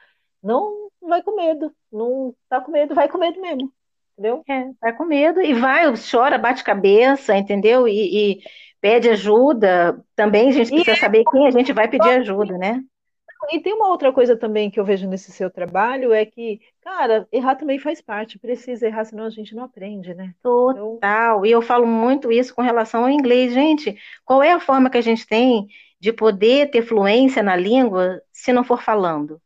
[0.42, 3.72] não vai com medo, não tá com medo, vai com medo mesmo,
[4.12, 4.42] entendeu?
[4.48, 7.88] É, vai com medo e vai, chora, bate cabeça, entendeu?
[7.88, 8.42] E, e
[8.80, 10.02] pede ajuda.
[10.14, 12.82] Também a gente precisa e saber quem a gente vai pedir ajuda, né?
[13.52, 17.26] E tem uma outra coisa também que eu vejo nesse seu trabalho, é que, cara,
[17.30, 20.34] errar também faz parte, precisa errar, senão a gente não aprende, né?
[20.42, 20.96] Total.
[20.96, 21.46] Então...
[21.46, 23.52] E eu falo muito isso com relação ao inglês.
[23.52, 25.68] Gente, qual é a forma que a gente tem
[26.00, 29.40] de poder ter fluência na língua se não for falando?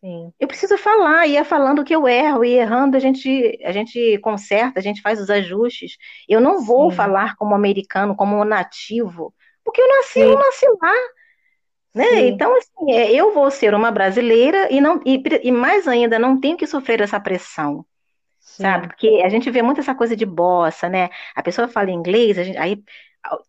[0.00, 0.32] Sim.
[0.40, 4.18] Eu preciso falar, e é falando que eu erro, e errando a gente, a gente
[4.18, 5.96] conserta, a gente faz os ajustes.
[6.28, 6.96] Eu não vou Sim.
[6.96, 9.32] falar como americano, como nativo,
[9.64, 10.22] porque eu nasci, Sim.
[10.22, 10.94] eu nasci lá.
[11.94, 12.28] Né?
[12.28, 16.40] Então, assim, é, eu vou ser uma brasileira e, não, e, e mais ainda, não
[16.40, 17.84] tenho que sofrer essa pressão.
[18.40, 18.62] Sim.
[18.62, 18.88] Sabe?
[18.88, 21.10] Porque a gente vê muito essa coisa de bossa, né?
[21.34, 22.82] A pessoa fala inglês, gente, aí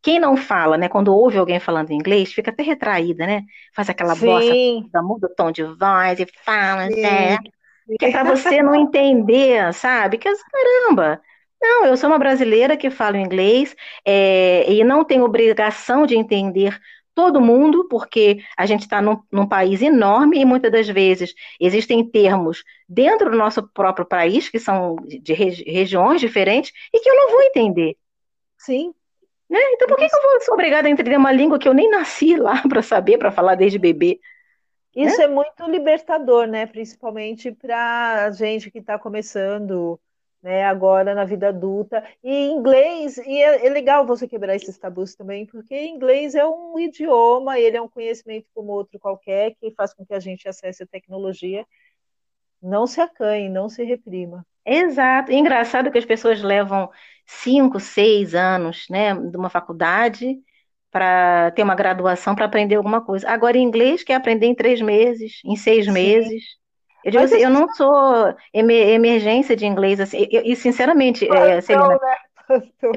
[0.02, 0.88] quem não fala, né?
[0.88, 3.44] Quando ouve alguém falando inglês, fica até retraída, né?
[3.76, 4.28] Faz aquela Sim.
[4.28, 7.02] bossa, muda o tom de voz e fala, Sim.
[7.02, 7.38] né?
[8.00, 10.18] Que é para você não entender, sabe?
[10.18, 11.22] Que caramba,
[11.62, 13.76] não, eu sou uma brasileira que falo inglês
[14.06, 16.80] é, e não tenho obrigação de entender
[17.16, 22.04] todo mundo, porque a gente está num, num, país enorme e muitas das vezes existem
[22.04, 27.16] termos dentro do nosso próprio país que são de regi regiões diferentes e que eu
[27.16, 27.96] não vou entender.
[28.58, 28.94] Sim.
[29.50, 29.60] Né?
[29.74, 31.90] Então por que, que eu vou ser obrigada a entender uma língua que eu nem
[31.90, 34.20] nasci lá para saber, para falar desde bebê?
[34.96, 35.26] Isso né?
[35.26, 36.66] é muito libertador, né?
[36.66, 40.00] Principalmente para a gente que está começando
[40.44, 42.04] né, agora na vida adulta.
[42.22, 46.78] E inglês, e é, é, legal você quebrar esses tabus também, porque inglês é um
[46.78, 50.84] idioma, ele é um conhecimento como outro qualquer, que faz com que a gente acesse
[50.84, 51.66] a tecnologia.
[52.62, 54.46] Não se acanhe, não se reprima.
[54.66, 55.32] Exato.
[55.32, 56.90] engraçado que as pessoas levam
[57.26, 60.38] cinco, seis anos, né, de uma faculdade
[60.92, 63.28] para ter uma graduação para aprender alguma coisa.
[63.30, 65.92] Agora, em inglês, quer aprender em três meses, em seis Sim.
[65.92, 66.44] meses.
[67.04, 72.18] Eu digo assim, eu não sou emergência de inglês, assim, e sinceramente, é, Celina, né?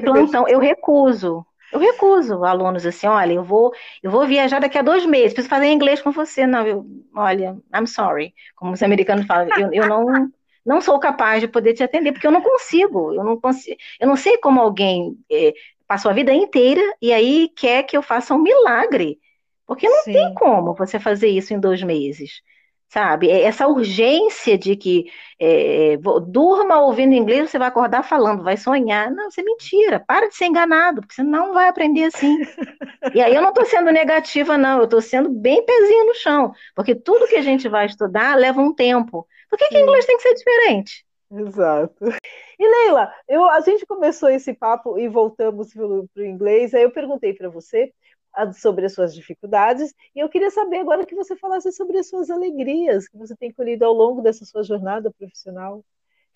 [0.01, 1.45] plantão, eu recuso.
[1.71, 5.49] Eu recuso alunos assim, olha, eu vou, eu vou viajar daqui a dois meses, preciso
[5.49, 6.47] fazer inglês com você.
[6.47, 10.31] Não, eu, olha, I'm sorry, como os americanos falam, eu, eu não,
[10.65, 14.07] não sou capaz de poder te atender, porque eu não consigo, eu não consigo, eu
[14.07, 15.53] não sei como alguém é,
[15.85, 19.19] passou a vida inteira e aí quer que eu faça um milagre,
[19.65, 20.13] porque não Sim.
[20.13, 22.41] tem como você fazer isso em dois meses
[22.89, 23.29] sabe?
[23.29, 25.05] É essa urgência de que
[25.39, 29.11] é, é durma ouvindo inglês, você vai acordar falando, vai sonhar.
[29.11, 29.99] Não, isso é mentira.
[29.99, 32.37] Para de ser enganado, porque você não vai aprender assim.
[33.13, 36.53] e aí eu não estou sendo negativa, não, eu estou sendo bem pezinho no chão,
[36.75, 39.27] porque tudo que a gente vai estudar leva um tempo.
[39.49, 41.05] Por que, que inglês tem que ser diferente?
[41.29, 42.05] Exato.
[42.59, 46.73] E Leila, eu, a gente começou esse papo e voltamos para o inglês.
[46.73, 47.93] Aí eu perguntei para você
[48.53, 52.29] sobre as suas dificuldades, e eu queria saber agora que você falasse sobre as suas
[52.29, 55.83] alegrias que você tem colhido ao longo dessa sua jornada profissional,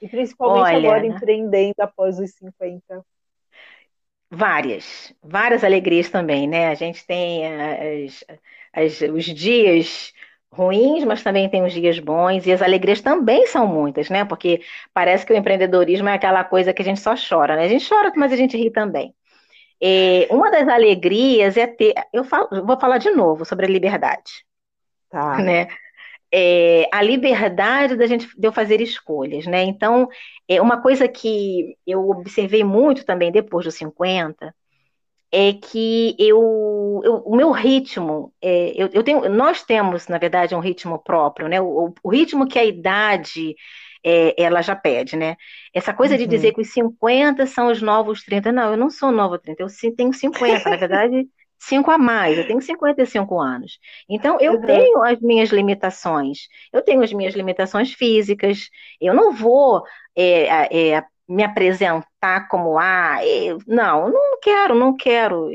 [0.02, 3.06] e principalmente Olha, agora empreendendo após os 50.
[4.34, 6.70] Várias, várias alegrias também, né?
[6.70, 8.24] A gente tem as,
[8.74, 10.14] as, os dias
[10.52, 14.26] ruins, mas também tem os dias bons, e as alegrias também são muitas, né?
[14.26, 14.62] Porque
[14.94, 17.64] parece que o empreendedorismo é aquela coisa que a gente só chora, né?
[17.66, 19.14] A gente chora, mas a gente ri também.
[19.82, 21.94] É, uma das alegrias é ter.
[22.14, 24.46] Eu falo, vou falar de novo sobre a liberdade.
[25.10, 25.38] Tá.
[25.38, 25.68] Né?
[26.32, 29.64] É, a liberdade da gente de eu fazer escolhas, né?
[29.64, 30.08] Então,
[30.48, 34.54] é uma coisa que eu observei muito também depois dos 50
[35.32, 40.54] é que eu, eu o meu ritmo, é, eu, eu, tenho, nós temos, na verdade,
[40.54, 41.62] um ritmo próprio, né?
[41.62, 43.56] O, o ritmo que a idade
[44.04, 45.36] é, ela já pede, né?
[45.74, 46.20] Essa coisa uhum.
[46.20, 49.64] de dizer que os 50 são os novos 30, não, eu não sou novo 30,
[49.64, 51.28] eu tenho 50, na verdade,
[51.60, 53.80] 5 a mais, eu tenho 55 anos.
[54.10, 54.62] Então, eu uhum.
[54.62, 59.84] tenho as minhas limitações, eu tenho as minhas limitações físicas, eu não vou
[60.16, 65.50] é, é, me apresentar como, ah, eu, não, eu não quero, não quero.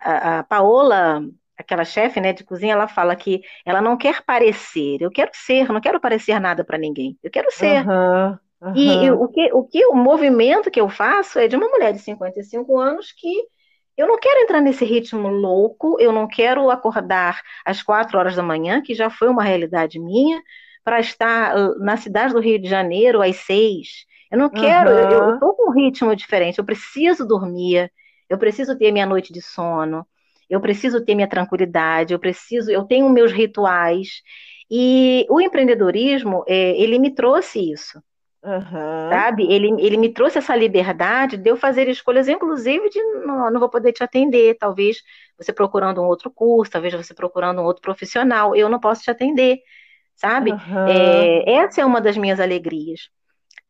[0.00, 1.22] A, a Paola
[1.58, 5.68] aquela chefe né, de cozinha, ela fala que ela não quer parecer, eu quero ser,
[5.70, 7.84] não quero parecer nada para ninguém, eu quero ser.
[7.86, 8.76] Uhum, uhum.
[8.76, 11.92] E, e, o, que, o que o movimento que eu faço é de uma mulher
[11.92, 13.28] de 55 anos que
[13.96, 18.42] eu não quero entrar nesse ritmo louco, eu não quero acordar às quatro horas da
[18.44, 20.40] manhã, que já foi uma realidade minha,
[20.84, 24.06] para estar na cidade do Rio de Janeiro às seis.
[24.30, 24.96] Eu não quero, uhum.
[24.96, 27.90] eu estou com um ritmo diferente, eu preciso dormir,
[28.28, 30.06] eu preciso ter minha noite de sono
[30.48, 34.22] eu preciso ter minha tranquilidade, eu preciso, eu tenho meus rituais.
[34.70, 38.02] E o empreendedorismo, é, ele me trouxe isso.
[38.42, 39.10] Uhum.
[39.10, 39.52] Sabe?
[39.52, 43.68] Ele, ele me trouxe essa liberdade de eu fazer escolhas, inclusive de não, não vou
[43.68, 45.02] poder te atender, talvez
[45.36, 49.10] você procurando um outro curso, talvez você procurando um outro profissional, eu não posso te
[49.10, 49.58] atender,
[50.14, 50.52] sabe?
[50.52, 50.88] Uhum.
[50.88, 53.10] É, essa é uma das minhas alegrias.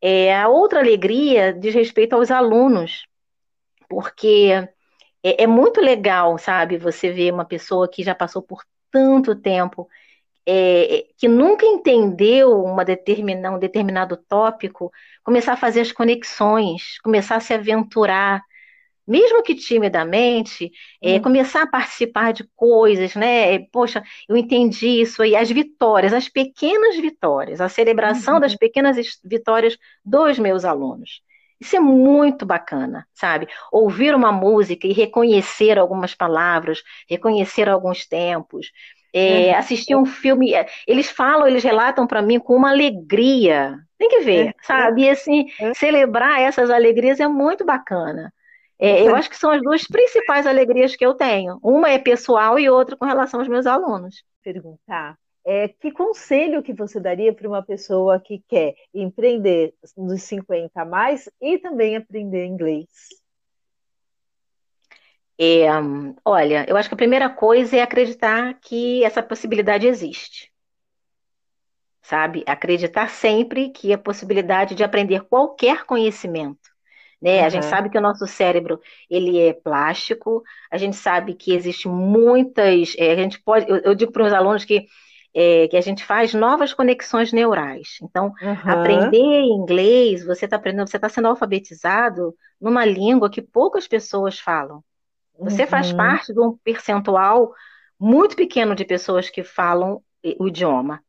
[0.00, 3.06] É, a outra alegria diz respeito aos alunos,
[3.88, 4.68] porque
[5.22, 9.88] é, é muito legal, sabe, você ver uma pessoa que já passou por tanto tempo,
[10.46, 14.90] é, que nunca entendeu uma determina, um determinado tópico,
[15.22, 18.42] começar a fazer as conexões, começar a se aventurar,
[19.06, 20.70] mesmo que timidamente,
[21.02, 21.22] é, hum.
[21.22, 23.58] começar a participar de coisas, né?
[23.72, 28.40] Poxa, eu entendi isso aí, as vitórias, as pequenas vitórias, a celebração uhum.
[28.40, 31.22] das pequenas vitórias dos meus alunos.
[31.60, 33.48] Isso é muito bacana, sabe?
[33.72, 38.70] Ouvir uma música e reconhecer algumas palavras, reconhecer alguns tempos.
[39.12, 40.54] é, assistir um filme.
[40.54, 43.78] É, eles falam, eles relatam para mim com uma alegria.
[43.98, 45.02] Tem que ver, sabe?
[45.04, 48.32] E assim, celebrar essas alegrias é muito bacana.
[48.78, 51.58] É, eu acho que são as duas principais alegrias que eu tenho.
[51.62, 54.22] Uma é pessoal e outra com relação aos meus alunos.
[54.42, 55.18] Perguntar.
[55.50, 60.84] É, que conselho que você daria para uma pessoa que quer empreender dos 50 a
[60.84, 62.86] mais e também aprender inglês?
[65.40, 65.68] É,
[66.22, 70.52] olha, eu acho que a primeira coisa é acreditar que essa possibilidade existe.
[72.02, 72.44] Sabe?
[72.46, 76.68] Acreditar sempre que a possibilidade de aprender qualquer conhecimento.
[77.22, 77.40] Né?
[77.40, 77.46] Uhum.
[77.46, 81.88] A gente sabe que o nosso cérebro ele é plástico, a gente sabe que existe
[81.88, 82.94] muitas.
[82.98, 84.86] É, a gente pode, eu, eu digo para os alunos que
[85.40, 87.98] é, que a gente faz novas conexões neurais.
[88.02, 88.72] Então, uhum.
[88.72, 94.82] aprender inglês, você está aprendendo, você está sendo alfabetizado numa língua que poucas pessoas falam.
[95.38, 95.68] Você uhum.
[95.68, 97.52] faz parte de um percentual
[98.00, 100.02] muito pequeno de pessoas que falam
[100.40, 101.00] o idioma.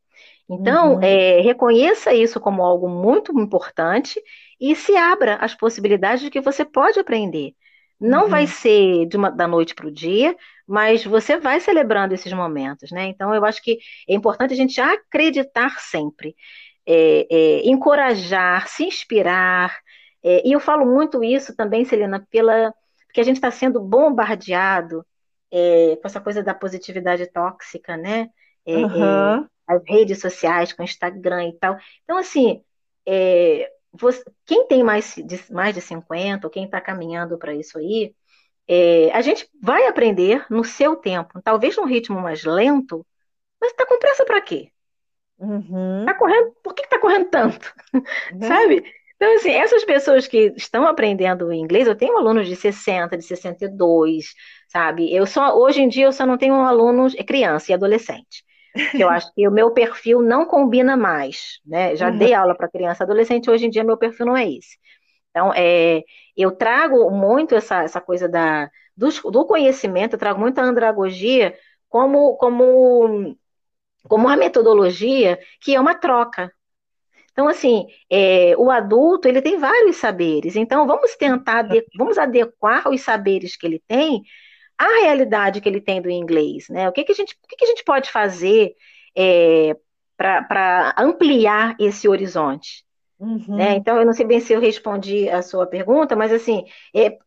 [0.47, 1.01] Então, uhum.
[1.01, 4.21] é, reconheça isso como algo muito importante
[4.61, 7.55] e se abra as possibilidades de que você pode aprender.
[7.99, 8.29] Não uhum.
[8.29, 10.35] vai ser uma, da noite para o dia,
[10.69, 13.05] mas você vai celebrando esses momentos, né?
[13.05, 16.35] Então, eu acho que é importante a gente acreditar sempre,
[16.85, 19.75] é, é, encorajar, se inspirar.
[20.23, 22.71] É, e eu falo muito isso também, Celina, pela
[23.07, 25.03] porque a gente está sendo bombardeado
[25.51, 28.29] é, com essa coisa da positividade tóxica, né?
[28.67, 29.47] Uhum.
[29.67, 31.75] as redes sociais, com o Instagram e tal.
[32.03, 32.61] Então, assim,
[33.91, 38.13] você, quem tem mais de, mais de 50, ou quem está caminhando para isso aí,
[38.71, 43.03] é, a gente vai aprender no seu tempo, talvez num ritmo mais lento,
[43.59, 44.69] mas está com pressa para quê?
[45.39, 46.05] Uhum.
[46.05, 47.73] Tá correndo, por que está correndo tanto?
[48.31, 48.41] Uhum.
[48.43, 48.83] Sabe?
[49.15, 54.33] Então, assim, essas pessoas que estão aprendendo inglês, eu tenho alunos de 60, de 62,
[54.67, 55.13] sabe?
[55.13, 58.45] Eu só, hoje em dia, eu só não tenho alunos, é criança e adolescente.
[58.93, 61.95] Eu acho que o meu perfil não combina mais, né?
[61.95, 62.17] Já uhum.
[62.17, 64.77] dei aula para criança e adolescente, hoje em dia meu perfil não é esse.
[65.31, 66.03] Então, é,
[66.35, 71.55] eu trago muito essa, essa coisa da, do, do conhecimento, eu trago muito a andragogia
[71.87, 73.35] como, como,
[74.07, 76.51] como uma metodologia que é uma troca,
[77.39, 80.57] então, assim, é, o adulto ele tem vários saberes.
[80.57, 81.65] Então, vamos tentar,
[81.97, 84.23] vamos adequar os saberes que ele tem
[84.77, 86.89] à realidade que ele tem do inglês, né?
[86.89, 88.75] O que, que, a, gente, o que, que a gente pode fazer
[89.15, 89.73] é,
[90.17, 92.85] para ampliar esse horizonte?
[93.19, 93.57] Uhum.
[93.57, 93.75] Né?
[93.75, 96.63] Então, eu não sei bem se eu respondi a sua pergunta, mas assim,
[96.95, 97.17] é,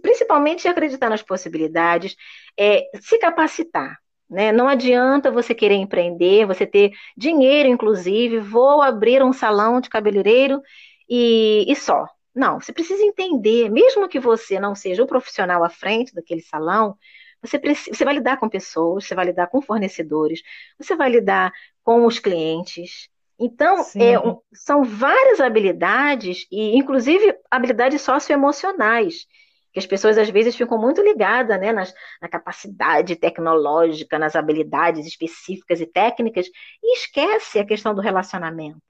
[0.00, 2.16] principalmente acreditar nas possibilidades,
[2.58, 3.98] é, se capacitar.
[4.28, 4.52] Né?
[4.52, 10.62] Não adianta você querer empreender, você ter dinheiro, inclusive, vou abrir um salão de cabeleireiro
[11.08, 12.06] e, e só.
[12.34, 16.96] Não, você precisa entender, mesmo que você não seja o profissional à frente daquele salão,
[17.40, 20.40] você, precisa, você vai lidar com pessoas, você vai lidar com fornecedores,
[20.78, 21.52] você vai lidar
[21.84, 23.08] com os clientes.
[23.38, 24.14] Então, é,
[24.52, 29.26] são várias habilidades, e inclusive habilidades socioemocionais,
[29.72, 35.04] que as pessoas às vezes ficam muito ligadas né, nas, na capacidade tecnológica, nas habilidades
[35.04, 36.46] específicas e técnicas,
[36.82, 38.80] e esquece a questão do relacionamento.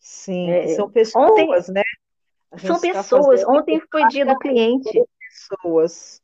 [0.00, 1.82] Sim, é, são pessoas, ontem, né?
[2.56, 3.42] São tá pessoas.
[3.42, 4.90] Tá ontem foi dia do cliente.
[5.28, 6.22] Pessoas.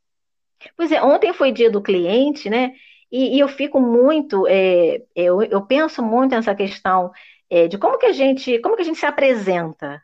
[0.75, 2.73] Pois é, ontem foi dia do cliente, né?
[3.11, 7.11] E, e eu fico muito, é, eu, eu penso muito nessa questão
[7.49, 10.01] é, de como que a gente, como que a gente se apresenta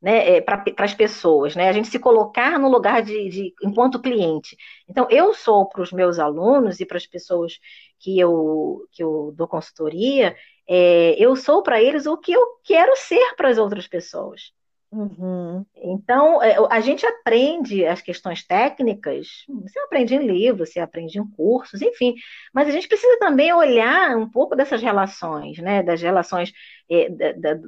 [0.00, 1.68] né, é, para as pessoas, né?
[1.68, 4.56] A gente se colocar no lugar de, de enquanto cliente.
[4.88, 7.58] Então, eu sou para os meus alunos e para as pessoas
[7.98, 10.34] que eu, que eu dou consultoria,
[10.66, 14.52] é, eu sou para eles o que eu quero ser para as outras pessoas.
[14.92, 15.64] Uhum.
[15.76, 21.26] Então, é, a gente aprende as questões técnicas, você aprende em livros, você aprende em
[21.30, 22.16] cursos, enfim,
[22.52, 26.52] mas a gente precisa também olhar um pouco dessas relações, né, das relações
[26.90, 27.08] é,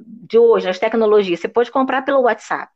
[0.05, 1.39] de hoje, as tecnologias.
[1.39, 2.71] Você pode comprar pelo WhatsApp,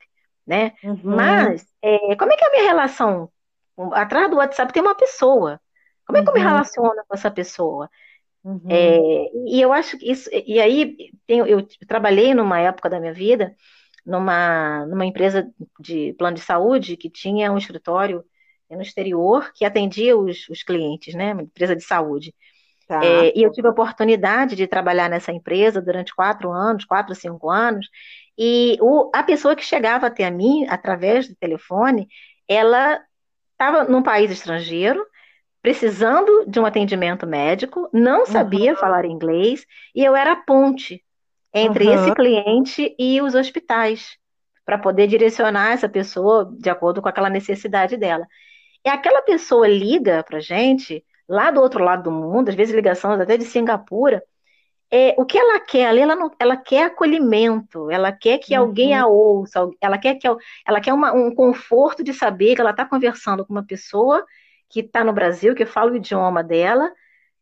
[0.46, 0.72] né?
[0.82, 0.98] Uhum.
[1.04, 3.30] Mas, é, como é que é a minha relação?
[3.92, 5.60] Atrás do WhatsApp tem uma pessoa.
[6.06, 6.48] Como é que eu me uhum.
[6.48, 7.90] relaciono com essa pessoa?
[8.46, 8.62] Uhum.
[8.70, 10.30] É, e eu acho que isso.
[10.32, 10.96] E aí,
[11.28, 13.54] tem, eu trabalhei numa época da minha vida
[14.08, 18.24] numa, numa empresa de plano de saúde que tinha um escritório
[18.70, 21.34] no exterior que atendia os, os clientes, né?
[21.34, 22.34] Uma empresa de saúde.
[22.88, 23.04] Tá.
[23.04, 27.50] É, e eu tive a oportunidade de trabalhar nessa empresa durante quatro anos, quatro, cinco
[27.50, 27.86] anos,
[28.38, 32.08] e o, a pessoa que chegava até a mim, através do telefone,
[32.48, 33.02] ela
[33.52, 35.06] estava num país estrangeiro,
[35.62, 38.78] precisando de um atendimento médico, não sabia uhum.
[38.78, 41.04] falar inglês, e eu era a ponte
[41.54, 41.94] entre uhum.
[41.94, 44.18] esse cliente e os hospitais,
[44.66, 48.28] para poder direcionar essa pessoa de acordo com aquela necessidade dela.
[48.86, 53.20] E aquela pessoa liga para gente lá do outro lado do mundo, às vezes ligações
[53.20, 54.24] até de Singapura,
[54.90, 58.62] é, o que ela quer ali, ela, não, ela quer acolhimento, ela quer que uhum.
[58.62, 60.28] alguém a ouça, ela quer, que,
[60.66, 64.26] ela quer uma, um conforto de saber que ela está conversando com uma pessoa
[64.70, 66.92] que está no Brasil, que fala o idioma dela,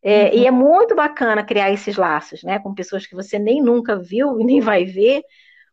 [0.07, 0.33] é, uhum.
[0.35, 4.39] e é muito bacana criar esses laços, né, com pessoas que você nem nunca viu
[4.39, 5.23] e nem vai ver,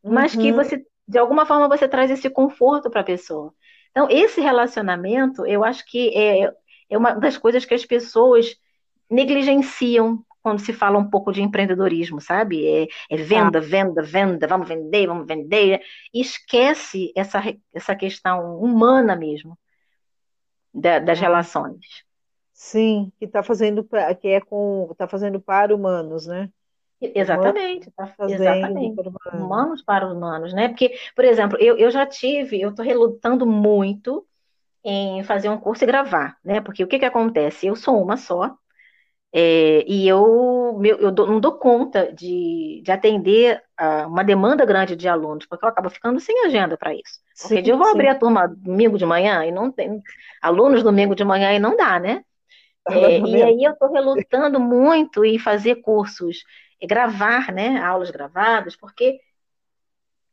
[0.03, 0.41] mas uhum.
[0.41, 3.53] que você, de alguma forma, você traz esse conforto para a pessoa.
[3.91, 6.51] Então, esse relacionamento, eu acho que é,
[6.89, 8.57] é uma das coisas que as pessoas
[9.11, 12.67] negligenciam quando se fala um pouco de empreendedorismo, sabe?
[12.67, 13.61] É, é venda, ah.
[13.61, 15.83] venda, venda, vamos vender, vamos vender.
[16.13, 17.43] E esquece essa,
[17.75, 19.59] essa questão humana mesmo
[20.73, 21.21] da, das ah.
[21.21, 22.03] relações.
[22.53, 23.87] Sim, que está fazendo
[24.21, 26.51] que é com está fazendo para humanos, né?
[27.01, 28.97] Exatamente, tá fazendo exatamente.
[28.97, 30.69] Para humanos para humanos, né?
[30.69, 34.25] Porque, por exemplo, eu, eu já tive, eu estou relutando muito
[34.85, 36.61] em fazer um curso e gravar, né?
[36.61, 37.67] Porque o que que acontece?
[37.67, 38.57] Eu sou uma só,
[39.35, 44.95] é, e eu, meu, eu não dou conta de, de atender a uma demanda grande
[44.95, 47.21] de alunos, porque eu acabo ficando sem agenda para isso.
[47.41, 47.93] Porque sim, eu vou sim.
[47.93, 50.03] abrir a turma domingo de manhã e não tem
[50.41, 52.23] alunos domingo de manhã e não dá, né?
[52.89, 56.45] É, e aí eu estou relutando muito em fazer cursos,
[56.83, 59.21] gravar, né, aulas gravadas, porque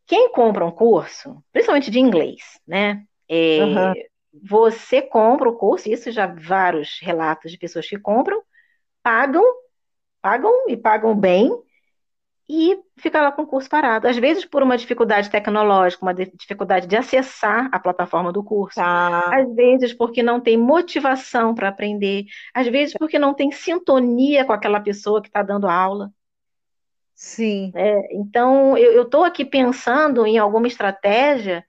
[0.08, 3.94] quem compra um curso, principalmente de inglês, né, é, uhum.
[4.44, 8.42] você compra o curso, isso já vários relatos de pessoas que compram,
[9.04, 9.44] pagam,
[10.20, 11.52] pagam e pagam bem,
[12.50, 14.08] e fica lá com o curso parado.
[14.08, 18.76] Às vezes por uma dificuldade tecnológica, uma dificuldade de acessar a plataforma do curso.
[18.76, 19.30] Tá.
[19.32, 22.26] Às vezes porque não tem motivação para aprender.
[22.52, 26.12] Às vezes porque não tem sintonia com aquela pessoa que está dando aula.
[27.14, 27.72] Sim.
[27.76, 31.64] É, então, eu estou aqui pensando em alguma estratégia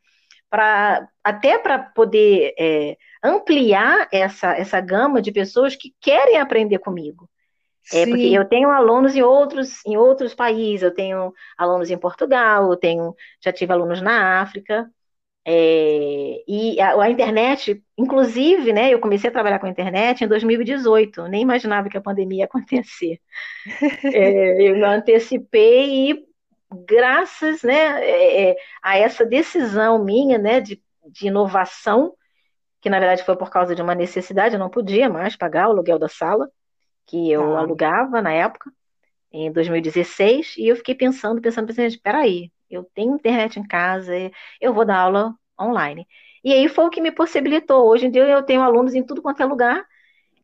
[0.49, 7.30] para até para poder é, ampliar essa, essa gama de pessoas que querem aprender comigo.
[7.93, 12.71] É, porque eu tenho alunos em outros, em outros países, eu tenho alunos em Portugal,
[12.71, 14.89] eu tenho, já tive alunos na África,
[15.45, 20.29] é, e a, a, internet, inclusive, né, eu comecei a trabalhar com a internet em
[20.29, 23.21] 2018, nem imaginava que a pandemia ia acontecer.
[24.15, 26.25] É, eu me antecipei e
[26.87, 32.15] graças né, é, é, a essa decisão minha né, de, de inovação,
[32.81, 35.73] que na verdade foi por causa de uma necessidade, eu não podia mais pagar o
[35.73, 36.51] aluguel da sala,
[37.11, 37.61] que eu ah.
[37.61, 38.73] alugava na época,
[39.33, 44.13] em 2016, e eu fiquei pensando, pensando, pensando, espera aí, eu tenho internet em casa,
[44.61, 46.07] eu vou dar aula online.
[46.45, 47.87] E aí foi o que me possibilitou.
[47.89, 49.85] Hoje em dia eu tenho alunos em tudo quanto é lugar,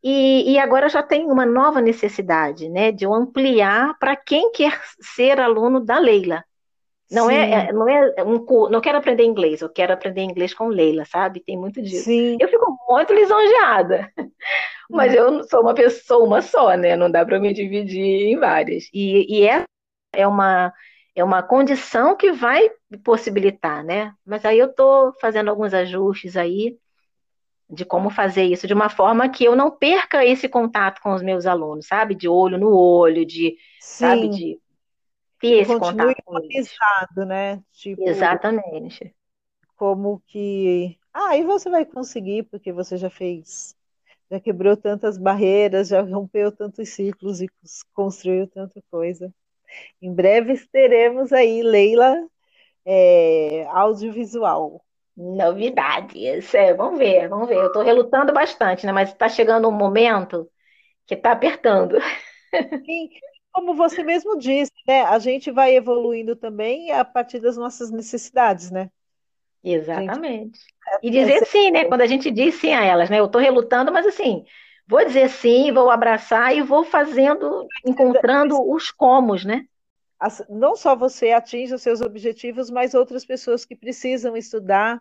[0.02, 4.80] e, e agora já tem uma nova necessidade, né, de eu ampliar para quem quer
[5.00, 6.44] ser aluno da Leila.
[7.10, 10.66] Não é, é, não é um não quero aprender inglês, eu quero aprender inglês com
[10.66, 11.40] Leila, sabe?
[11.40, 12.04] Tem muito disso.
[12.04, 12.36] Sim.
[12.40, 14.10] Eu fico muito lisonjeada.
[14.90, 15.16] Mas hum.
[15.16, 16.96] eu sou uma pessoa uma só, né?
[16.96, 18.84] Não dá para me dividir em várias.
[18.92, 19.64] E, e é,
[20.12, 20.72] é uma
[21.14, 22.70] é uma condição que vai
[23.02, 24.12] possibilitar, né?
[24.24, 26.76] Mas aí eu estou fazendo alguns ajustes aí
[27.70, 31.22] de como fazer isso de uma forma que eu não perca esse contato com os
[31.22, 32.14] meus alunos, sabe?
[32.14, 34.04] De olho no olho, de, Sim.
[34.04, 34.58] sabe, de
[35.40, 36.74] ter esse Continue contato com eles.
[37.16, 37.62] né?
[37.72, 39.14] Tipo, Exatamente.
[39.76, 43.76] Como que, ah, e você vai conseguir porque você já fez,
[44.30, 47.48] já quebrou tantas barreiras, já rompeu tantos ciclos e
[47.92, 49.32] construiu tanta coisa.
[50.00, 52.16] Em breve teremos aí Leila
[52.84, 54.82] é, audiovisual.
[55.16, 57.56] Novidades, é, vamos ver, vamos ver.
[57.56, 58.92] Eu estou relutando bastante, né?
[58.92, 60.48] Mas está chegando um momento
[61.06, 61.96] que está apertando.
[62.84, 63.08] Sim,
[63.56, 65.00] como você mesmo disse, né?
[65.04, 68.90] A gente vai evoluindo também a partir das nossas necessidades, né?
[69.64, 70.58] Exatamente.
[70.58, 71.86] Gente, e dizer sim, né?
[71.86, 73.18] Quando a gente diz sim a elas, né?
[73.18, 74.44] Eu estou relutando, mas assim,
[74.86, 79.64] vou dizer sim, vou abraçar e vou fazendo, encontrando os comos, né?
[80.50, 85.00] Não só você atinge os seus objetivos, mas outras pessoas que precisam estudar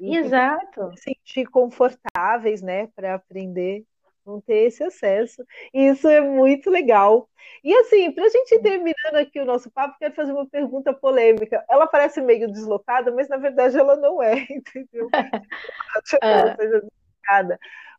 [0.00, 0.90] e Exato.
[0.96, 3.84] se sentir confortáveis, né, para aprender,
[4.26, 5.42] vão ter esse acesso.
[5.72, 7.28] E isso é muito legal.
[7.62, 10.92] E assim, para a gente ir terminando aqui o nosso papo, quero fazer uma pergunta
[10.92, 11.64] polêmica.
[11.70, 15.08] Ela parece meio deslocada, mas na verdade ela não é, entendeu?
[16.20, 16.56] ela é.
[16.56, 17.58] seja deslocada.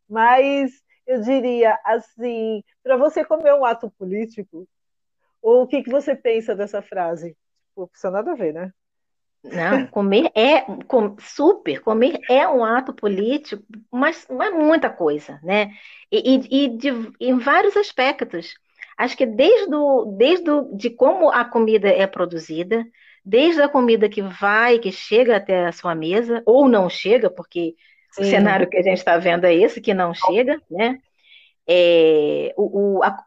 [0.10, 4.68] Mas eu diria assim, para você comer um ato político,
[5.42, 7.36] ou o que, que você pensa dessa frase?
[7.70, 8.74] Tipo, precisa nada a ver, né?
[9.44, 15.40] Não, comer é com, super, comer é um ato político, mas não é muita coisa,
[15.44, 15.72] né?
[16.12, 18.56] E, e, e de, em vários aspectos.
[18.98, 19.68] Acho que desde,
[20.18, 22.86] desde o, de como a comida é produzida,
[23.24, 27.76] desde a comida que vai, que chega até a sua mesa, ou não chega, porque
[28.12, 28.24] Sim.
[28.24, 31.00] o cenário que a gente está vendo é esse, que não chega, né?
[31.68, 33.18] é, o, o a,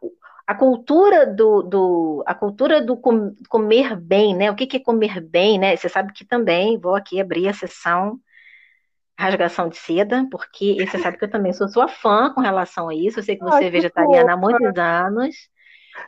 [0.51, 4.51] a, cultura do, do, a cultura do com, comer bem, né?
[4.51, 5.77] O que, que é comer bem, né?
[5.77, 8.19] Você sabe que também vou aqui abrir a sessão
[9.17, 12.95] rasgação de seda, porque você sabe que eu também sou sua fã com relação a
[12.95, 13.21] isso.
[13.21, 15.37] Eu sei que você Ai, é vegetariana há muitos anos.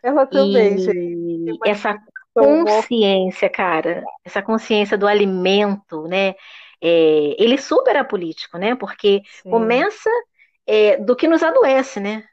[0.03, 1.59] Ela também, e gente.
[1.65, 1.97] Essa
[2.35, 6.35] consciência, cara, essa consciência do alimento, né?
[6.83, 8.75] É, ele super apolítico, né?
[8.75, 9.51] Porque Sim.
[9.51, 10.11] começa
[10.67, 12.25] é, do que nos adoece, né?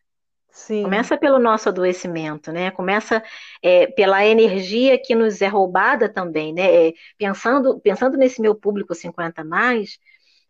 [0.52, 0.84] Sim.
[0.84, 2.72] Começa pelo nosso adoecimento, né?
[2.72, 3.24] Começa
[3.62, 6.90] é, pela energia que nos é roubada também, né?
[6.90, 9.98] É, pensando, pensando nesse meu público 50 mais,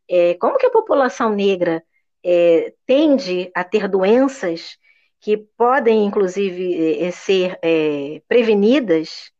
[0.09, 1.83] é, como que a população negra
[2.23, 4.77] é, tende a ter doenças
[5.21, 9.31] que podem, inclusive, é, ser é, prevenidas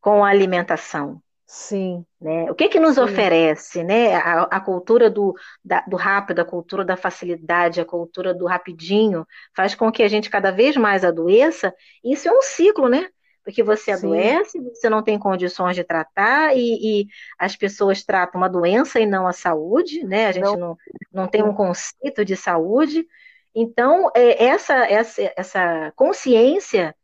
[0.00, 1.23] com a alimentação?
[1.54, 2.04] Sim.
[2.20, 2.50] Né?
[2.50, 3.02] O que que nos Sim.
[3.02, 4.16] oferece, né?
[4.16, 9.24] A, a cultura do, da, do rápido, a cultura da facilidade, a cultura do rapidinho,
[9.54, 11.72] faz com que a gente cada vez mais adoeça.
[12.02, 13.08] Isso é um ciclo, né?
[13.44, 14.08] Porque você Sim.
[14.08, 17.06] adoece, você não tem condições de tratar, e, e,
[17.38, 20.26] as pessoas tratam uma doença e não a saúde, né?
[20.26, 20.78] A gente não, não,
[21.12, 23.06] não tem um conceito de saúde.
[23.54, 26.96] Então, é, essa, essa, essa consciência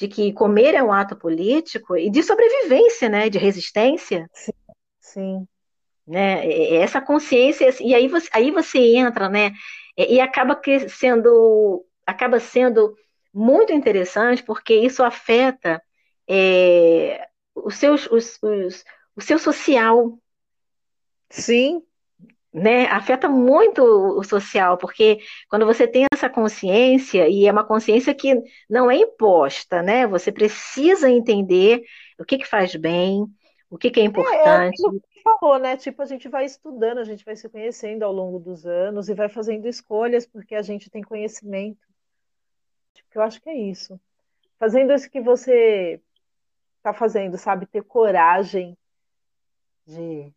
[0.00, 4.26] de que comer é um ato político e de sobrevivência, né, de resistência.
[4.32, 4.52] Sim.
[4.98, 5.48] sim.
[6.06, 9.52] Né, essa consciência e aí você, aí você entra, né,
[9.96, 12.96] e acaba sendo acaba sendo
[13.32, 15.80] muito interessante porque isso afeta
[16.26, 18.84] é, os seus, os, os,
[19.14, 20.18] o seu social.
[21.28, 21.82] Sim,
[22.52, 28.12] né, afeta muito o social, porque quando você tem essa consciência, e é uma consciência
[28.14, 28.34] que
[28.68, 30.06] não é imposta, né?
[30.06, 31.82] Você precisa entender
[32.18, 33.24] o que, que faz bem,
[33.70, 34.82] o que, que é importante.
[34.84, 35.76] É, é que falou, né?
[35.76, 39.14] Tipo, a gente vai estudando, a gente vai se conhecendo ao longo dos anos e
[39.14, 41.86] vai fazendo escolhas porque a gente tem conhecimento.
[42.94, 44.00] Tipo, eu acho que é isso.
[44.58, 46.00] Fazendo isso que você
[46.78, 47.66] está fazendo, sabe?
[47.66, 48.76] Ter coragem
[49.86, 50.32] de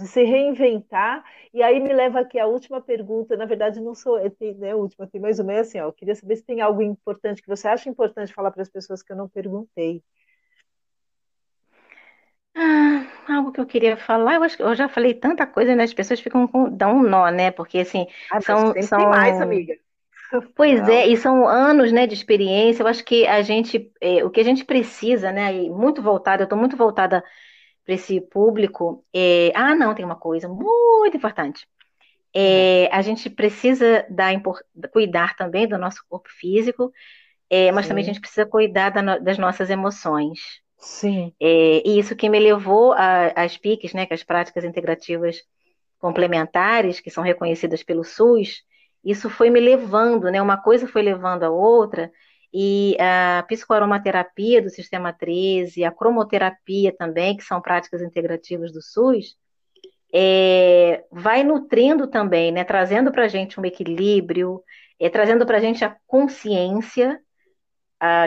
[0.00, 1.24] de se reinventar.
[1.52, 3.36] E aí me leva aqui a última pergunta.
[3.36, 5.80] Na verdade, não sou tem, né, a última, tem mais ou menos assim.
[5.80, 8.68] Ó, eu queria saber se tem algo importante que você acha importante falar para as
[8.68, 10.02] pessoas que eu não perguntei.
[12.54, 15.84] Ah, algo que eu queria falar, eu acho que eu já falei tanta coisa, né?
[15.84, 17.50] As pessoas ficam com dão um nó, né?
[17.50, 19.76] Porque assim, ah, são, são tem mais, amiga.
[20.54, 22.84] Pois é, e são anos, né, de experiência.
[22.84, 26.42] Eu acho que a gente, é, o que a gente precisa, né, e muito voltada,
[26.42, 27.24] eu estou muito voltada
[27.90, 29.04] para esse público.
[29.12, 29.50] É...
[29.54, 31.66] Ah, não, tem uma coisa muito importante.
[32.32, 34.32] É, a gente precisa dar,
[34.92, 36.92] cuidar também do nosso corpo físico,
[37.50, 37.88] é, mas Sim.
[37.88, 40.38] também a gente precisa cuidar da, das nossas emoções.
[40.78, 41.32] Sim.
[41.40, 42.94] É, e isso que me levou
[43.34, 45.42] às PICs, né, que as práticas integrativas
[45.98, 48.62] complementares, que são reconhecidas pelo SUS,
[49.04, 52.12] isso foi me levando, né, uma coisa foi levando a outra,
[52.52, 59.36] e a psicoaromaterapia do Sistema 13, a cromoterapia também, que são práticas integrativas do SUS,
[60.12, 64.62] é, vai nutrindo também, né, trazendo para a gente um equilíbrio,
[64.98, 67.20] é, trazendo para a gente a consciência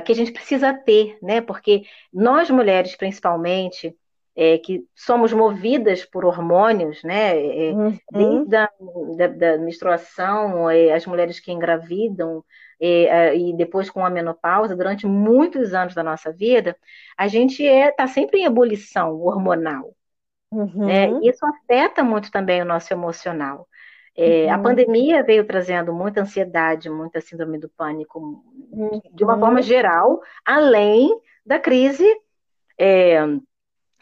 [0.06, 1.82] que a gente precisa ter, né, porque
[2.14, 3.98] nós mulheres, principalmente,
[4.36, 7.38] é, que somos movidas por hormônios, né?
[7.38, 7.98] É, uhum.
[8.12, 8.70] Desde a
[9.18, 12.44] da, da menstruação, é, as mulheres que engravidam,
[12.86, 16.76] é, e depois com a menopausa, durante muitos anos da nossa vida,
[17.18, 19.94] a gente está é, tá sempre em ebulição hormonal.
[20.52, 20.86] Uhum.
[20.86, 21.10] Né?
[21.24, 23.68] Isso afeta muito também o nosso emocional.
[24.16, 24.54] É, uhum.
[24.54, 29.02] A pandemia veio trazendo muita ansiedade, muita síndrome do pânico, uhum.
[29.12, 31.10] de uma forma geral, além
[31.46, 32.06] da crise
[32.78, 33.18] é,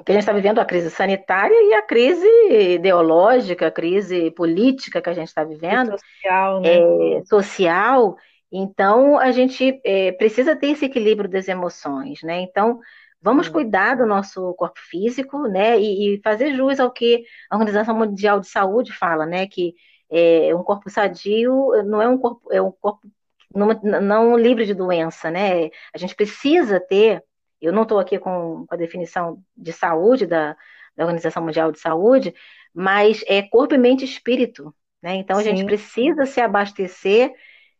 [0.04, 2.28] que a gente está vivendo, a crise sanitária e a crise
[2.74, 5.92] ideológica, a crise política que a gente está vivendo.
[5.92, 6.78] social, né?
[6.78, 8.18] É, social
[8.52, 12.42] então, a gente é, precisa ter esse equilíbrio das emoções, né?
[12.42, 12.80] Então,
[13.22, 15.80] vamos cuidar do nosso corpo físico, né?
[15.80, 19.48] E, e, fazer jus ao que a Organização Mundial de Saúde fala, né?
[19.48, 19.74] Que
[20.10, 23.08] é, um corpo sadio não é um corpo, é um corpo
[23.56, 23.68] não,
[24.02, 25.70] não livre de doença, né?
[25.94, 27.24] A gente precisa ter,
[27.62, 30.58] eu não estou aqui com, a definição de saúde da,
[30.96, 32.34] da Organização Mundial de Saúde,
[32.74, 35.16] mas é corpo, mente e espírito, né?
[35.16, 35.52] Então, a Sim.
[35.52, 37.34] gente precisa se abastecer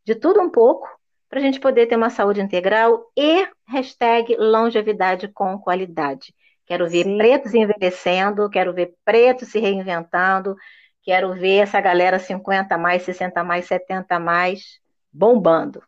[0.06, 0.88] de tudo um pouco
[1.30, 6.34] para a gente poder ter uma saúde integral e hashtag longevidade com qualidade.
[6.66, 7.18] Quero ver Sim.
[7.18, 10.56] pretos envelhecendo, quero ver pretos se reinventando,
[11.02, 14.80] quero ver essa galera 50 mais, 60 mais, 70 mais
[15.12, 15.82] bombando.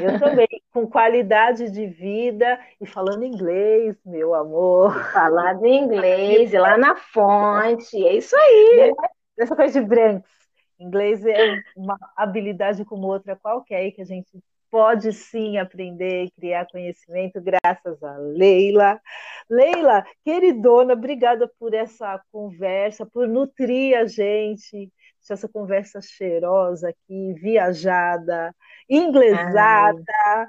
[0.00, 5.12] Eu também, com qualidade de vida e falando inglês, meu amor.
[5.12, 8.92] Falando inglês, lá na fonte, é isso aí.
[9.38, 10.37] Essa coisa de brancos
[10.78, 14.38] Inglês é uma habilidade como outra qualquer que a gente
[14.70, 19.00] pode sim aprender e criar conhecimento graças a Leila.
[19.48, 24.92] Leila, queridona, obrigada por essa conversa, por nutrir a gente,
[25.30, 28.54] essa conversa cheirosa aqui, viajada,
[28.88, 30.02] inglesada.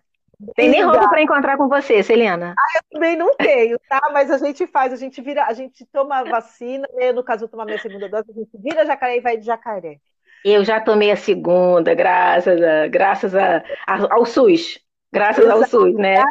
[0.56, 2.56] Tem nem roupa para encontrar com você, Celina.
[2.58, 4.00] Ah, eu também não tenho, tá?
[4.14, 7.50] Mas a gente faz, a gente vira, a gente toma vacina, eu, no caso, eu
[7.50, 9.98] tomo a minha segunda dose, a gente vira jacaré e vai de jacaré.
[10.46, 14.80] Eu já tomei a segunda, graças, a, graças a, a ao SUS.
[15.12, 15.60] Graças exato.
[15.60, 16.24] ao SUS, né?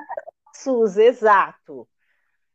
[0.55, 1.87] SUS, exato.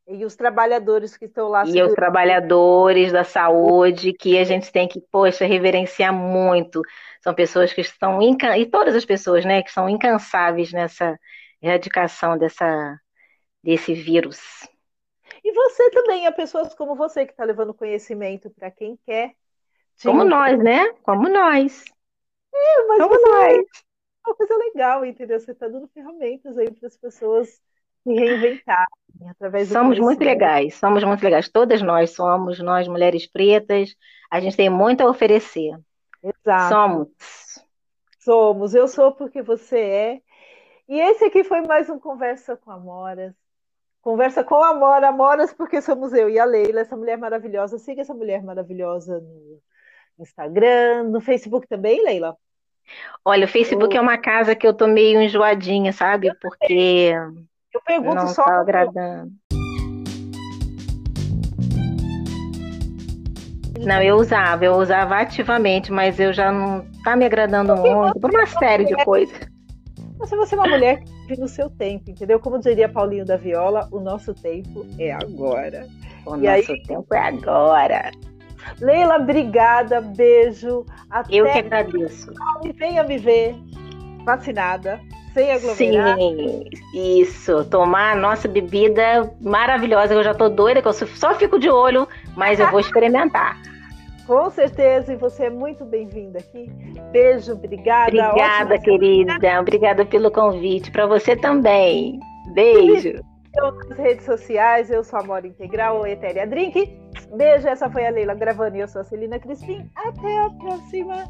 [0.07, 1.63] E os trabalhadores que estão lá.
[1.65, 6.81] E os trabalhadores da saúde, que a gente tem que, poxa, reverenciar muito.
[7.21, 8.57] São pessoas que estão, incan...
[8.57, 11.17] e todas as pessoas, né, que são incansáveis nessa,
[11.63, 12.99] erradicação dessa,
[13.63, 14.39] desse vírus.
[15.43, 19.33] E você também, há pessoas como você que está levando conhecimento para quem quer.
[20.01, 20.91] Como nós, né?
[21.03, 21.85] Como nós.
[22.53, 23.65] É, mas como nós.
[24.25, 25.39] É uma coisa legal, entendeu?
[25.39, 27.49] Você está dando ferramentas aí para as pessoas
[28.03, 28.87] se reinventarem
[29.29, 31.49] através do Somos muito legais, somos muito legais.
[31.49, 33.95] Todas nós somos, nós mulheres pretas,
[34.29, 35.77] a gente tem muito a oferecer.
[36.23, 36.73] Exato.
[36.73, 37.09] Somos.
[38.19, 38.73] Somos.
[38.73, 40.21] Eu sou porque você é.
[40.87, 43.33] E esse aqui foi mais um Conversa com Amoras.
[44.01, 47.79] Conversa com Amora, Amoras, porque somos eu e a Leila, essa mulher maravilhosa.
[47.79, 49.61] Siga essa mulher maravilhosa no
[50.19, 52.35] Instagram, no Facebook também, Leila?
[53.23, 53.99] Olha, o Facebook eu...
[53.99, 56.35] é uma casa que eu tô meio enjoadinha, sabe?
[56.41, 57.13] Porque
[57.73, 59.31] eu pergunto não só tá agradando.
[63.79, 68.29] Não, eu usava, eu usava ativamente, mas eu já não tá me agradando muito por
[68.29, 69.52] uma série de coisas.
[70.23, 72.39] Mas se você é uma mulher que vive no seu tempo, entendeu?
[72.39, 75.85] Como diria Paulinho da Viola, o nosso tempo é agora.
[76.25, 76.83] O e nosso aí...
[76.83, 78.09] tempo é agora.
[78.79, 80.85] Leila, obrigada, beijo.
[81.09, 82.31] Até Eu que agradeço.
[82.63, 83.53] E venha me ver
[84.23, 85.01] vacinada,
[85.33, 86.15] sem aglomerar.
[86.15, 87.65] Sim, isso.
[87.65, 92.07] Tomar a nossa bebida maravilhosa, eu já tô doida, que eu só fico de olho,
[92.33, 93.61] mas eu vou experimentar.
[94.25, 96.71] Com certeza, e você é muito bem-vinda aqui.
[97.11, 98.29] Beijo, obrigada.
[98.29, 99.59] Obrigada, querida.
[99.59, 100.91] Obrigada pelo convite.
[100.91, 102.19] Para você também.
[102.53, 103.21] Beijo.
[103.55, 106.97] Nas redes sociais, eu sou a Mora Integral, ou Etéria Drink.
[107.35, 109.89] Beijo, essa foi a Leila gravando e eu sou a Celina Crispim.
[109.95, 111.25] Até a próxima.